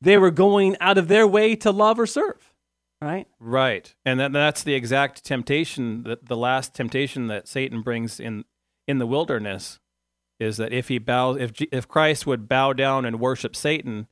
they 0.01 0.19
were 0.19 0.31
going 0.31 0.77
out 0.81 0.99
of 0.99 1.09
their 1.09 1.27
way 1.27 1.57
to 1.57 1.71
love 1.71 1.99
or 1.99 2.07
serve. 2.07 2.53
Right? 3.01 3.27
Right. 3.39 3.95
And 4.05 4.21
that, 4.21 4.33
that's 4.33 4.63
the 4.63 4.75
exact 4.75 5.25
temptation, 5.25 6.05
that 6.05 6.27
the 6.27 6.37
last 6.37 6.75
temptation 6.75 7.27
that 7.29 7.49
Satan 7.49 7.83
brings 7.83 8.21
in 8.21 8.45
in 8.87 8.99
the 8.99 9.07
wilderness 9.07 9.79
is 10.39 10.59
that 10.59 10.73
if 10.73 10.89
he 10.89 10.99
bows 10.99 11.39
if 11.39 11.53
if 11.73 11.89
Christ 11.89 12.27
would 12.27 12.49
bow 12.49 12.73
down 12.73 13.05
and 13.05 13.21
worship 13.21 13.57
Satan, 13.57 14.09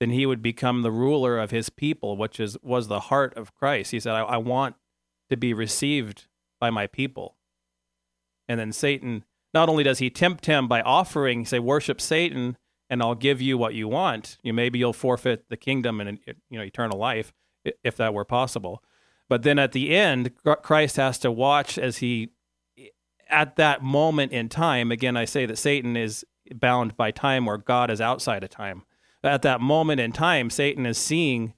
then 0.00 0.10
he 0.10 0.26
would 0.26 0.42
become 0.42 0.82
the 0.82 0.90
ruler 0.90 1.38
of 1.38 1.50
his 1.50 1.70
people, 1.70 2.16
which 2.16 2.38
is 2.38 2.56
was 2.62 2.88
the 2.88 3.00
heart 3.00 3.36
of 3.36 3.54
Christ. 3.54 3.90
He 3.90 4.00
said, 4.00 4.14
I, 4.14 4.20
I 4.20 4.36
want 4.36 4.76
to 5.30 5.36
be 5.36 5.52
received 5.52 6.26
by 6.60 6.70
my 6.70 6.86
people. 6.86 7.36
And 8.48 8.60
then 8.60 8.72
Satan 8.72 9.24
not 9.56 9.70
only 9.70 9.82
does 9.82 10.00
he 10.00 10.10
tempt 10.10 10.44
him 10.44 10.68
by 10.68 10.82
offering, 10.82 11.46
say, 11.46 11.58
worship 11.58 11.98
Satan, 11.98 12.58
and 12.90 13.02
I'll 13.02 13.14
give 13.14 13.40
you 13.40 13.56
what 13.56 13.72
you 13.72 13.88
want. 13.88 14.36
You 14.42 14.52
maybe 14.52 14.78
you'll 14.78 14.92
forfeit 14.92 15.48
the 15.48 15.56
kingdom 15.56 15.98
and 15.98 16.18
you 16.50 16.58
know 16.58 16.64
eternal 16.64 16.98
life 16.98 17.32
if 17.82 17.96
that 17.96 18.12
were 18.12 18.26
possible. 18.26 18.82
But 19.30 19.44
then 19.44 19.58
at 19.58 19.72
the 19.72 19.96
end, 19.96 20.32
Christ 20.62 20.96
has 20.98 21.18
to 21.20 21.32
watch 21.32 21.78
as 21.78 21.96
he, 21.96 22.32
at 23.30 23.56
that 23.56 23.82
moment 23.82 24.32
in 24.32 24.50
time. 24.50 24.92
Again, 24.92 25.16
I 25.16 25.24
say 25.24 25.46
that 25.46 25.56
Satan 25.56 25.96
is 25.96 26.24
bound 26.54 26.94
by 26.96 27.10
time, 27.10 27.46
where 27.46 27.56
God 27.56 27.90
is 27.90 28.00
outside 28.00 28.44
of 28.44 28.50
time. 28.50 28.84
At 29.24 29.42
that 29.42 29.62
moment 29.62 30.00
in 30.00 30.12
time, 30.12 30.50
Satan 30.50 30.84
is 30.84 30.98
seeing 30.98 31.54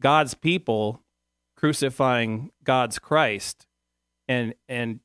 God's 0.00 0.32
people 0.32 1.04
crucifying 1.56 2.50
God's 2.64 2.98
Christ, 2.98 3.66
and 4.26 4.54
and 4.66 5.00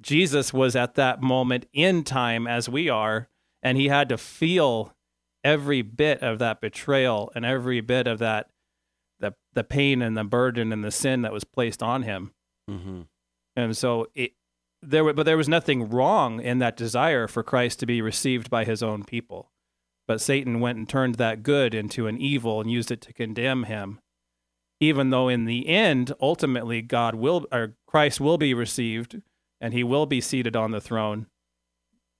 Jesus 0.00 0.52
was 0.52 0.76
at 0.76 0.94
that 0.94 1.22
moment 1.22 1.66
in 1.72 2.04
time 2.04 2.46
as 2.46 2.68
we 2.68 2.88
are, 2.88 3.28
and 3.62 3.78
he 3.78 3.88
had 3.88 4.08
to 4.10 4.18
feel 4.18 4.94
every 5.42 5.80
bit 5.82 6.22
of 6.22 6.38
that 6.40 6.60
betrayal 6.60 7.30
and 7.34 7.44
every 7.44 7.80
bit 7.80 8.06
of 8.06 8.18
that 8.18 8.50
the 9.20 9.34
the 9.54 9.64
pain 9.64 10.02
and 10.02 10.16
the 10.16 10.24
burden 10.24 10.72
and 10.72 10.84
the 10.84 10.90
sin 10.90 11.22
that 11.22 11.32
was 11.32 11.44
placed 11.44 11.82
on 11.82 12.02
him. 12.02 12.32
Mm-hmm. 12.68 13.02
And 13.54 13.76
so 13.76 14.08
it 14.14 14.32
there 14.82 15.12
but 15.12 15.24
there 15.24 15.36
was 15.36 15.48
nothing 15.48 15.88
wrong 15.88 16.40
in 16.40 16.58
that 16.58 16.76
desire 16.76 17.26
for 17.26 17.42
Christ 17.42 17.80
to 17.80 17.86
be 17.86 18.02
received 18.02 18.50
by 18.50 18.64
his 18.64 18.82
own 18.82 19.04
people. 19.04 19.52
But 20.06 20.20
Satan 20.20 20.60
went 20.60 20.78
and 20.78 20.88
turned 20.88 21.16
that 21.16 21.42
good 21.42 21.74
into 21.74 22.06
an 22.06 22.18
evil 22.18 22.60
and 22.60 22.70
used 22.70 22.90
it 22.90 23.00
to 23.02 23.12
condemn 23.12 23.64
him. 23.64 24.00
Even 24.78 25.10
though 25.10 25.28
in 25.28 25.46
the 25.46 25.68
end, 25.68 26.12
ultimately 26.20 26.82
God 26.82 27.14
will 27.14 27.46
or 27.50 27.76
Christ 27.86 28.20
will 28.20 28.36
be 28.36 28.52
received 28.52 29.22
and 29.60 29.72
he 29.72 29.84
will 29.84 30.06
be 30.06 30.20
seated 30.20 30.56
on 30.56 30.70
the 30.70 30.80
throne. 30.80 31.26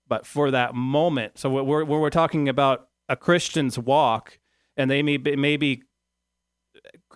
But 0.09 0.27
for 0.27 0.51
that 0.51 0.75
moment, 0.75 1.39
so 1.39 1.51
we're, 1.51 1.85
when 1.85 2.01
we're 2.01 2.11
talking 2.11 2.49
about 2.49 2.89
a 3.09 3.17
Christian's 3.17 3.79
walk, 3.79 4.39
and 4.77 4.91
they 4.91 5.03
may 5.03 5.17
be, 5.17 5.37
may 5.37 5.57
be 5.57 5.83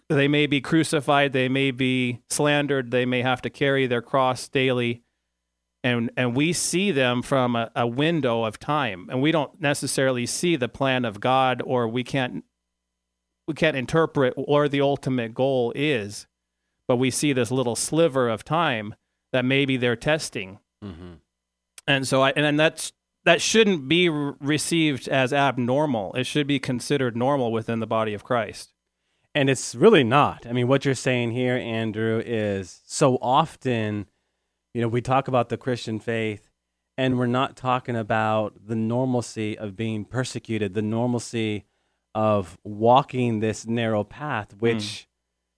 they 0.09 0.29
may 0.29 0.47
be 0.47 0.61
crucified, 0.61 1.33
they 1.33 1.49
may 1.49 1.71
be 1.71 2.21
slandered, 2.29 2.91
they 2.91 3.07
may 3.07 3.23
have 3.23 3.41
to 3.43 3.51
carry 3.51 3.87
their 3.87 4.03
cross 4.03 4.49
daily, 4.49 5.03
and 5.85 6.11
and 6.17 6.35
we 6.35 6.53
see 6.53 6.91
them 6.91 7.23
from 7.23 7.55
a, 7.55 7.71
a 7.77 7.87
window 7.87 8.45
of 8.45 8.59
time, 8.59 9.09
and 9.11 9.23
we 9.23 9.31
don't 9.31 9.61
necessarily 9.61 10.27
see 10.27 10.57
the 10.57 10.69
plan 10.69 11.05
of 11.05 11.21
God, 11.21 11.63
or 11.65 11.87
we 11.87 12.03
can't 12.03 12.45
we 13.47 13.55
can't 13.55 13.77
interpret 13.77 14.35
where 14.37 14.69
the 14.69 14.81
ultimate 14.81 15.35
goal 15.35 15.73
is, 15.77 16.27
but 16.89 16.97
we 16.97 17.11
see 17.11 17.33
this 17.33 17.51
little 17.51 17.77
sliver 17.77 18.29
of 18.29 18.45
time 18.45 18.95
that 19.33 19.45
maybe 19.45 19.77
they're 19.77 19.97
testing. 19.97 20.59
Mm-hmm. 20.85 21.15
And 21.87 22.07
so 22.07 22.23
I 22.23 22.31
and 22.31 22.59
that's 22.59 22.93
that 23.25 23.43
shouldn't 23.43 23.89
be 23.89 24.09
re- 24.09 24.33
received 24.41 25.09
as 25.09 25.33
abnormal. 25.33 26.15
It 26.15 26.25
should 26.25 26.47
be 26.47 26.59
considered 26.59 27.17
normal 27.17 27.53
within 27.53 27.81
the 27.81 27.87
body 27.87 28.15
of 28.15 28.25
Christ. 28.25 28.73
And 29.35 29.49
it's 29.49 29.75
really 29.75 30.05
not. 30.05 30.47
I 30.47 30.53
mean, 30.53 30.67
what 30.67 30.85
you're 30.85 30.95
saying 30.95 31.33
here, 31.33 31.57
Andrew, 31.57 32.21
is 32.25 32.81
so 32.87 33.17
often, 33.23 34.07
you 34.75 34.81
know, 34.81 34.89
we 34.89 35.01
talk 35.01 35.29
about 35.29 35.51
the 35.51 35.57
Christian 35.57 36.01
faith 36.01 36.49
and 36.99 37.19
we're 37.19 37.27
not 37.27 37.57
talking 37.57 37.97
about 37.97 38.55
the 38.67 38.75
normalcy 38.75 39.57
of 39.57 39.77
being 39.77 40.05
persecuted, 40.05 40.75
the 40.75 40.83
normalcy 40.83 41.65
of 42.15 42.59
walking 42.65 43.41
this 43.41 43.67
narrow 43.67 44.03
path, 44.03 44.55
which 44.59 44.77
mm. 44.83 45.07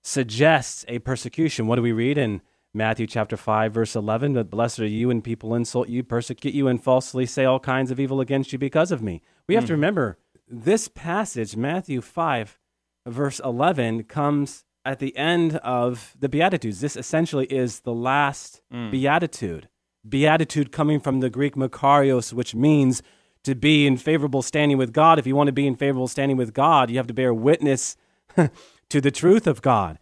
suggests 0.03 0.85
a 0.89 0.99
persecution. 0.99 1.67
What 1.67 1.77
do 1.77 1.83
we 1.83 1.93
read 1.93 2.19
in 2.19 2.43
Matthew 2.75 3.07
chapter 3.07 3.37
5 3.37 3.73
verse 3.73 3.95
11, 3.95 4.35
but 4.35 4.51
blessed 4.51 4.81
are 4.81 4.87
you 4.87 5.09
when 5.09 5.21
people 5.21 5.55
insult 5.55 5.89
you, 5.89 6.03
persecute 6.03 6.55
you 6.55 6.69
and 6.69 6.83
falsely 6.83 7.27
say 7.27 7.45
all 7.45 7.61
kinds 7.61 7.91
of 7.91 8.01
evil 8.01 8.21
against 8.21 8.53
you 8.53 8.59
because 8.59 8.91
of 8.91 9.03
me. 9.03 9.23
We 9.47 9.55
have 9.55 9.65
mm. 9.65 9.69
to 9.69 9.73
remember 9.75 10.19
this 10.49 10.89
passage, 10.89 11.57
Matthew 11.57 12.01
5 12.01 12.59
verse 13.07 13.41
11 13.41 14.05
comes 14.05 14.65
at 14.85 14.99
the 14.99 15.17
end 15.17 15.57
of 15.57 16.15
the 16.19 16.29
beatitudes. 16.29 16.81
This 16.81 16.97
essentially 16.97 17.47
is 17.47 17.81
the 17.81 17.95
last 17.95 18.63
mm. 18.73 18.91
beatitude. 18.91 19.69
Beatitude 20.09 20.73
coming 20.73 20.99
from 20.99 21.21
the 21.21 21.31
Greek 21.31 21.55
makarios, 21.55 22.33
which 22.33 22.55
means 22.55 23.03
to 23.45 23.55
be 23.55 23.87
in 23.87 23.97
favorable 23.97 24.43
standing 24.43 24.79
with 24.79 24.93
God. 24.93 25.19
If 25.19 25.27
you 25.27 25.37
want 25.37 25.49
to 25.49 25.53
be 25.53 25.67
in 25.67 25.77
favorable 25.77 26.09
standing 26.09 26.37
with 26.37 26.53
God, 26.53 26.91
you 26.91 26.97
have 26.97 27.07
to 27.09 27.15
bear 27.15 27.35
witness 27.35 27.97
to 28.37 29.01
the 29.01 29.11
truth 29.11 29.47
of 29.47 29.63
God 29.63 29.99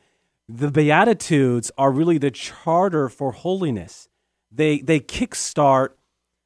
the 0.52 0.70
Beatitudes 0.70 1.70
are 1.78 1.92
really 1.92 2.18
the 2.18 2.30
charter 2.30 3.08
for 3.08 3.32
holiness. 3.32 4.08
They, 4.50 4.80
they 4.80 4.98
kickstart 4.98 5.90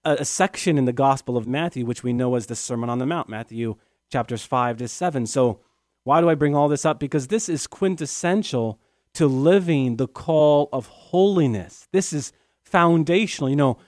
a, 0.05 0.17
a, 0.21 0.25
section 0.27 0.77
in 0.77 0.85
the 0.85 0.93
Gospel 0.93 1.39
of 1.39 1.47
Matthew, 1.47 1.87
which 1.87 2.03
we 2.03 2.13
know 2.13 2.35
as 2.35 2.47
the 2.47 2.55
Sermon 2.55 2.91
on 2.91 2.99
the 2.99 3.07
Mount, 3.07 3.31
Matthew 3.31 3.77
chapters 4.13 4.45
5 4.45 4.77
to 4.79 4.89
7. 4.89 5.27
So, 5.27 5.61
why 6.03 6.21
do 6.21 6.29
I 6.29 6.35
bring 6.35 6.55
all 6.55 6.69
this 6.69 6.85
up? 6.85 7.01
Because 7.01 7.29
this 7.29 7.49
is 7.49 7.67
quintessential 7.67 8.79
to 9.15 9.27
living 9.27 9.97
the 9.97 10.07
call 10.07 10.69
of 10.71 10.87
holiness. 10.87 11.89
This 11.93 12.13
is 12.13 12.31
foundational. 12.63 13.49
You 13.49 13.57
know, 13.57 13.79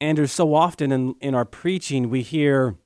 Andrew, 0.00 0.28
so 0.28 0.54
often 0.54 0.92
in, 0.92 1.16
in 1.20 1.34
our 1.34 1.44
preaching, 1.44 2.10
we 2.10 2.22
hear 2.22 2.76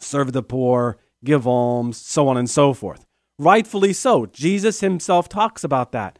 serve 0.00 0.32
the 0.32 0.42
poor, 0.42 0.98
give 1.22 1.46
alms, 1.46 1.98
so 1.98 2.26
on 2.26 2.36
and 2.36 2.50
so 2.50 2.74
forth. 2.74 3.06
Rightfully 3.38 3.92
so. 3.92 4.26
Jesus 4.26 4.80
himself 4.80 5.28
talks 5.28 5.62
about 5.64 5.92
that. 5.92 6.18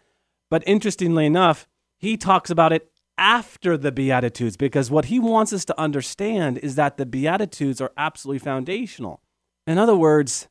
But 0.50 0.62
interestingly 0.66 1.26
enough, 1.26 1.66
he 1.98 2.16
talks 2.16 2.50
about 2.50 2.72
it 2.72 2.90
after 3.18 3.76
the 3.76 3.90
Beatitudes 3.90 4.56
because 4.56 4.90
what 4.90 5.06
he 5.06 5.18
wants 5.18 5.52
us 5.52 5.64
to 5.66 5.78
understand 5.78 6.58
is 6.58 6.76
that 6.76 6.96
the 6.96 7.06
Beatitudes 7.06 7.80
are 7.80 7.92
absolutely 7.96 8.38
foundational. 8.38 9.20
In 9.66 9.76
other 9.76 9.96
words, 9.96 10.48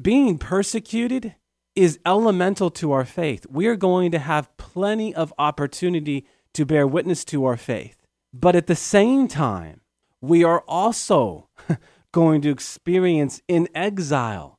being 0.00 0.38
persecuted 0.38 1.36
is 1.76 1.98
elemental 2.04 2.70
to 2.70 2.92
our 2.92 3.04
faith. 3.04 3.46
We 3.48 3.66
are 3.66 3.76
going 3.76 4.10
to 4.12 4.18
have 4.18 4.54
plenty 4.56 5.14
of 5.14 5.32
opportunity 5.38 6.26
to 6.54 6.66
bear 6.66 6.86
witness 6.86 7.24
to 7.26 7.44
our 7.44 7.56
faith. 7.56 8.04
But 8.32 8.56
at 8.56 8.66
the 8.66 8.76
same 8.76 9.28
time, 9.28 9.80
we 10.20 10.42
are 10.42 10.64
also 10.66 11.48
going 12.12 12.42
to 12.42 12.50
experience 12.50 13.40
in 13.48 13.68
exile, 13.74 14.53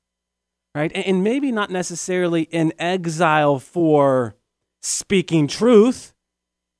right? 0.75 0.91
And 0.94 1.24
maybe 1.24 1.51
not 1.51 1.72
necessarily 1.72 2.44
in 2.44 2.74
exile 2.77 3.58
for 3.58 4.36
speaking 4.82 5.48
truth. 5.48 6.13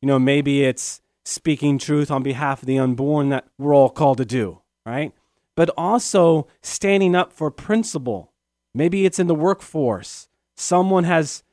You 0.02 0.08
know, 0.08 0.20
maybe 0.20 0.64
it's 0.64 1.02
speaking 1.24 1.80
truth 1.80 2.12
on 2.12 2.22
behalf 2.22 2.62
of 2.62 2.68
the 2.68 2.78
unborn 2.78 3.30
that 3.30 3.48
we're 3.58 3.74
all 3.74 3.90
called 3.90 4.18
to 4.18 4.25
do, 4.25 4.62
right? 4.86 5.14
But 5.56 5.72
also 5.78 6.48
standing 6.62 7.16
up 7.16 7.32
for 7.32 7.50
principle. 7.50 8.34
Maybe 8.75 9.06
it's 9.06 9.18
in 9.18 9.28
the 9.28 9.34
workforce. 9.34 10.28
Someone 10.58 11.06
has 11.06 11.44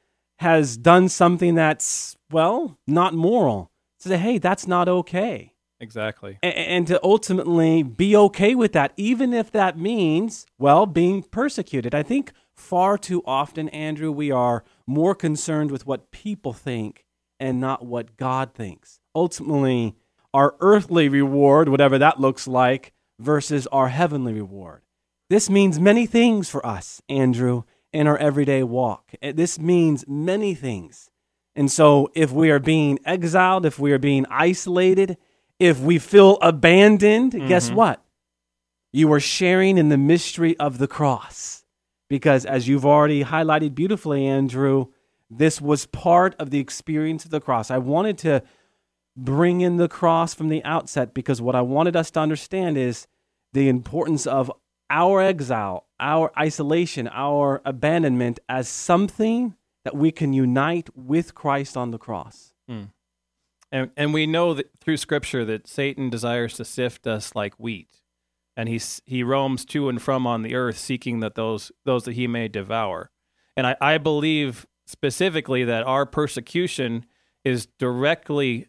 has 0.41 0.77
done 0.77 1.09
something 1.09 1.55
that's 1.55 2.17
well 2.31 2.77
not 2.87 3.15
moral. 3.15 3.71
To 4.01 4.09
Say, 4.09 4.17
hey, 4.19 4.39
that's 4.39 4.67
not 4.67 4.89
okay 4.89 5.51
Exactly. 5.83 6.39
and, 6.43 6.55
and 6.55 6.87
to 6.87 7.01
ultimately 7.03 7.83
be 7.83 8.17
okay 8.17 8.55
with 8.55 8.73
that, 8.73 8.93
even 8.97 9.35
if 9.35 9.51
that 9.51 9.77
means, 9.77 10.47
well, 10.59 10.87
being 10.87 11.23
persecuted. 11.25 11.95
I 11.95 12.03
think 12.05 12.33
far 12.55 12.97
too 12.97 13.23
often, 13.27 13.69
Andrew, 13.71 14.12
we 14.12 14.31
are 14.31 14.65
more 14.87 15.15
concerned 15.15 15.71
with 15.73 15.85
what 15.87 16.12
people 16.12 16.53
think 16.53 17.05
and 17.41 17.61
not 17.61 17.85
what 17.85 18.17
God 18.17 18.55
thinks. 18.55 19.01
Ultimately, 19.15 19.97
our 20.33 20.55
earthly 20.61 21.09
reward, 21.09 21.69
whatever 21.69 21.99
that 21.99 22.21
looks 22.21 22.47
like, 22.47 22.93
versus 23.19 23.67
our 23.67 23.89
heavenly 23.89 24.33
reward. 24.33 24.83
This 25.29 25.51
means 25.51 25.81
many 25.81 26.07
things 26.07 26.49
for 26.49 26.65
us, 26.65 27.03
Andrew, 27.09 27.65
in 27.93 28.07
our 28.07 28.17
everyday 28.19 28.62
walk. 28.62 29.12
Eh, 29.21 29.33
This 29.33 29.59
means 29.59 30.05
many 30.07 30.55
things. 30.55 31.11
And 31.57 31.71
so, 31.71 32.11
if 32.15 32.31
we 32.33 32.51
are 32.51 32.59
being 32.61 32.99
exiled, 33.05 33.67
if 33.67 33.79
we 33.79 33.93
are 33.93 33.99
being 33.99 34.25
isolated, 34.31 35.19
if 35.62 35.78
we 35.78 36.00
feel 36.00 36.38
abandoned, 36.42 37.33
mm-hmm. 37.33 37.47
guess 37.47 37.71
what? 37.71 38.02
You 38.92 39.12
are 39.12 39.21
sharing 39.21 39.78
in 39.78 39.90
the 39.90 39.97
mystery 39.97 40.59
of 40.59 40.78
the 40.78 40.88
cross. 40.88 41.64
Because 42.09 42.45
as 42.45 42.66
you've 42.66 42.85
already 42.85 43.23
highlighted 43.23 43.75
beautifully, 43.75 44.26
Andrew, 44.26 44.88
this 45.31 45.61
was 45.61 45.87
part 45.87 46.35
of 46.40 46.50
the 46.50 46.59
experience 46.59 47.25
of 47.25 47.31
the 47.31 47.40
cross. 47.40 47.71
I 47.71 47.78
wanted 47.78 48.19
to 48.19 48.42
bring 49.16 49.61
in 49.61 49.76
the 49.76 49.88
cross 49.88 50.35
from 50.35 50.49
the 50.49 50.64
outset 50.64 51.14
because 51.14 51.40
what 51.40 51.54
I 51.54 51.61
wanted 51.61 51.95
us 51.95 52.11
to 52.11 52.21
understand 52.21 52.76
is 52.76 53.07
the 53.52 53.69
importance 53.69 54.26
of 54.26 54.50
our 54.90 55.23
exile, 55.23 55.87
our 56.00 56.33
isolation, 56.37 57.09
our 57.12 57.62
abandonment 57.64 58.40
as 58.49 58.69
something 58.69 59.54
that 59.85 59.97
we 59.97 60.11
can 60.11 60.33
unite 60.33 60.90
with 60.97 61.37
Christ 61.37 61.76
on 61.76 61.92
the 61.92 61.99
cross. 61.99 62.52
Mm. 62.69 62.88
And 63.73 63.91
and 63.97 64.12
we 64.12 64.26
know 64.26 64.55
that 64.55 64.71
through 64.81 64.99
scripture 64.99 65.45
that 65.47 65.67
Satan 65.67 66.11
desires 66.11 66.55
to 66.57 66.64
sift 66.64 67.07
us 67.07 67.35
like 67.35 67.55
wheat. 67.55 68.02
And 68.57 68.69
he 68.69 68.81
he 69.07 69.23
roams 69.23 69.64
to 69.67 69.88
and 69.88 70.00
from 70.00 70.26
on 70.26 70.43
the 70.43 70.55
earth 70.55 70.76
seeking 70.76 71.21
that 71.21 71.35
those 71.35 71.73
those 71.85 72.05
that 72.05 72.12
he 72.12 72.29
may 72.29 72.49
devour. 72.49 73.11
And 73.57 73.67
I, 73.67 73.76
I 73.81 73.99
believe 73.99 74.67
specifically 74.87 75.64
that 75.64 75.85
our 75.85 76.05
persecution 76.05 77.07
is 77.45 77.67
directly 77.79 78.69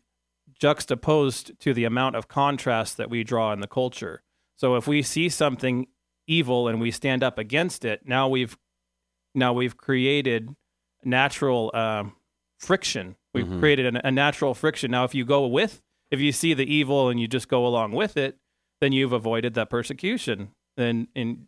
juxtaposed 0.57 1.60
to 1.60 1.74
the 1.74 1.83
amount 1.83 2.15
of 2.15 2.27
contrast 2.27 2.95
that 2.98 3.10
we 3.10 3.24
draw 3.24 3.51
in 3.51 3.60
the 3.60 3.67
culture. 3.67 4.24
So 4.55 4.75
if 4.75 4.88
we 4.88 5.01
see 5.01 5.27
something 5.27 5.88
evil 6.27 6.69
and 6.69 6.79
we 6.79 6.91
stand 6.91 7.24
up 7.24 7.38
against 7.38 7.83
it, 7.83 8.01
now 8.05 8.29
we've 8.29 8.57
now 9.36 9.51
we've 9.51 9.75
created 9.75 10.55
natural 11.03 11.72
um, 11.74 12.15
friction. 12.63 13.15
We've 13.34 13.46
Mhm. 13.48 13.60
created 13.60 13.96
a, 13.96 14.08
a 14.08 14.12
natural 14.12 14.53
friction. 14.53 14.92
Now, 14.92 15.03
if 15.03 15.14
you 15.16 15.25
go 15.25 15.46
with, 15.48 15.81
if 16.11 16.20
you 16.20 16.31
see 16.31 16.53
the 16.53 16.72
evil 16.72 17.09
and 17.09 17.20
you 17.20 17.27
just 17.27 17.48
go 17.48 17.66
along 17.68 17.92
with 17.94 18.18
it, 18.18 18.37
then 18.81 18.92
you've 18.92 19.14
avoided 19.14 19.53
that 19.55 19.70
persecution. 19.70 20.50
Then, 20.77 21.07
in 21.16 21.48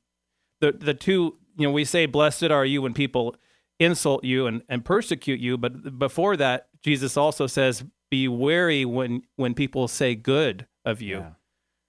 the 0.62 0.72
the 0.72 0.94
two, 0.94 1.38
you 1.58 1.68
know, 1.68 1.72
we 1.72 1.86
say, 1.86 2.06
"Blessed 2.06 2.46
are 2.52 2.66
you 2.66 2.82
when 2.82 2.94
people 2.94 3.36
insult 3.80 4.24
you 4.24 4.48
and, 4.48 4.62
and 4.70 4.84
persecute 4.86 5.40
you," 5.40 5.58
but 5.58 5.98
before 6.00 6.38
that, 6.38 6.68
Jesus 6.84 7.18
also 7.18 7.48
says, 7.48 7.84
"Be 8.10 8.28
wary 8.28 8.86
when 8.86 9.24
when 9.36 9.54
people 9.54 9.88
say 9.88 10.16
good 10.16 10.66
of 10.86 11.02
you." 11.02 11.18
Yeah. 11.18 11.32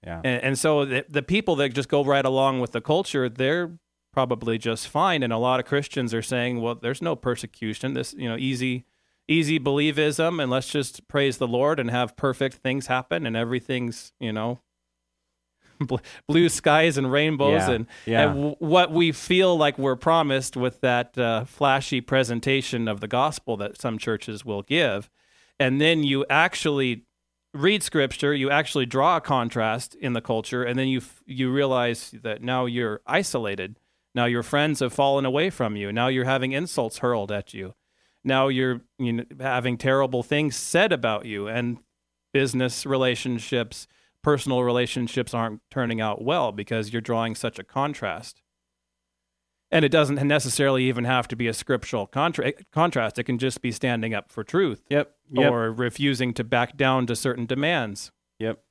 Yeah. 0.04 0.20
And, 0.24 0.42
and 0.42 0.58
so 0.58 0.84
the, 0.84 1.04
the 1.08 1.22
people 1.22 1.56
that 1.56 1.74
just 1.74 1.88
go 1.88 2.04
right 2.04 2.24
along 2.24 2.60
with 2.60 2.72
the 2.72 2.80
culture, 2.80 3.28
they're 3.28 3.78
probably 4.12 4.56
just 4.58 4.88
fine. 4.88 5.22
And 5.22 5.32
a 5.32 5.38
lot 5.38 5.58
of 5.60 5.66
Christians 5.66 6.14
are 6.14 6.22
saying, 6.22 6.60
well, 6.62 6.74
there's 6.76 7.02
no 7.02 7.16
persecution. 7.16 7.94
This, 7.94 8.14
you 8.16 8.28
know, 8.28 8.36
easy, 8.36 8.84
easy 9.28 9.58
believism, 9.58 10.40
and 10.42 10.50
let's 10.50 10.68
just 10.68 11.06
praise 11.08 11.38
the 11.38 11.48
Lord 11.48 11.78
and 11.80 11.90
have 11.90 12.16
perfect 12.16 12.56
things 12.56 12.86
happen, 12.86 13.26
and 13.26 13.36
everything's, 13.36 14.12
you 14.20 14.32
know, 14.32 14.60
blue 16.28 16.48
skies 16.48 16.96
and 16.96 17.10
rainbows, 17.12 17.68
Yeah, 17.68 17.70
and, 17.70 17.86
yeah. 18.06 18.22
and 18.22 18.34
w- 18.34 18.56
what 18.58 18.90
we 18.92 19.12
feel 19.12 19.56
like 19.56 19.78
we're 19.78 19.96
promised 19.96 20.56
with 20.56 20.80
that 20.80 21.16
uh, 21.18 21.44
flashy 21.44 22.00
presentation 22.00 22.88
of 22.88 23.00
the 23.00 23.08
gospel 23.08 23.56
that 23.58 23.80
some 23.80 23.98
churches 23.98 24.44
will 24.44 24.62
give. 24.62 25.10
And 25.58 25.80
then 25.80 26.02
you 26.02 26.24
actually 26.30 27.04
read 27.54 27.82
scripture, 27.82 28.34
you 28.34 28.50
actually 28.50 28.86
draw 28.86 29.16
a 29.16 29.20
contrast 29.20 29.94
in 29.94 30.12
the 30.12 30.20
culture, 30.20 30.62
and 30.62 30.78
then 30.78 30.88
you 30.88 30.98
f- 30.98 31.22
you 31.26 31.50
realize 31.50 32.10
that 32.22 32.42
now 32.42 32.66
you're 32.66 33.00
isolated. 33.06 33.78
Now 34.14 34.24
your 34.26 34.42
friends 34.42 34.80
have 34.80 34.92
fallen 34.94 35.26
away 35.26 35.50
from 35.50 35.76
you. 35.76 35.92
Now 35.92 36.08
you're 36.08 36.24
having 36.24 36.52
insults 36.52 36.98
hurled 36.98 37.30
at 37.32 37.52
you. 37.52 37.74
Now 38.26 38.48
you're 38.48 38.82
you 38.98 39.12
know, 39.14 39.24
having 39.40 39.78
terrible 39.78 40.22
things 40.22 40.56
said 40.56 40.92
about 40.92 41.24
you, 41.24 41.48
and 41.48 41.78
business 42.32 42.84
relationships, 42.84 43.86
personal 44.22 44.62
relationships 44.62 45.32
aren't 45.32 45.60
turning 45.70 46.00
out 46.00 46.22
well 46.22 46.52
because 46.52 46.92
you're 46.92 47.00
drawing 47.00 47.34
such 47.34 47.58
a 47.58 47.64
contrast. 47.64 48.42
And 49.70 49.84
it 49.84 49.88
doesn't 49.90 50.24
necessarily 50.26 50.84
even 50.84 51.04
have 51.04 51.26
to 51.28 51.36
be 51.36 51.48
a 51.48 51.52
scriptural 51.52 52.06
contra- 52.06 52.48
eh, 52.48 52.52
contrast. 52.72 53.18
It 53.18 53.24
can 53.24 53.38
just 53.38 53.60
be 53.62 53.72
standing 53.72 54.14
up 54.14 54.30
for 54.30 54.44
truth 54.44 54.82
Yep. 54.90 55.12
Yep. 55.32 55.50
or 55.52 55.72
refusing 55.72 56.32
to 56.34 56.44
back 56.44 56.76
down 56.76 57.06
to 57.06 57.16
certain 57.16 57.46
demands. 57.46 58.12
yep. 58.38 58.62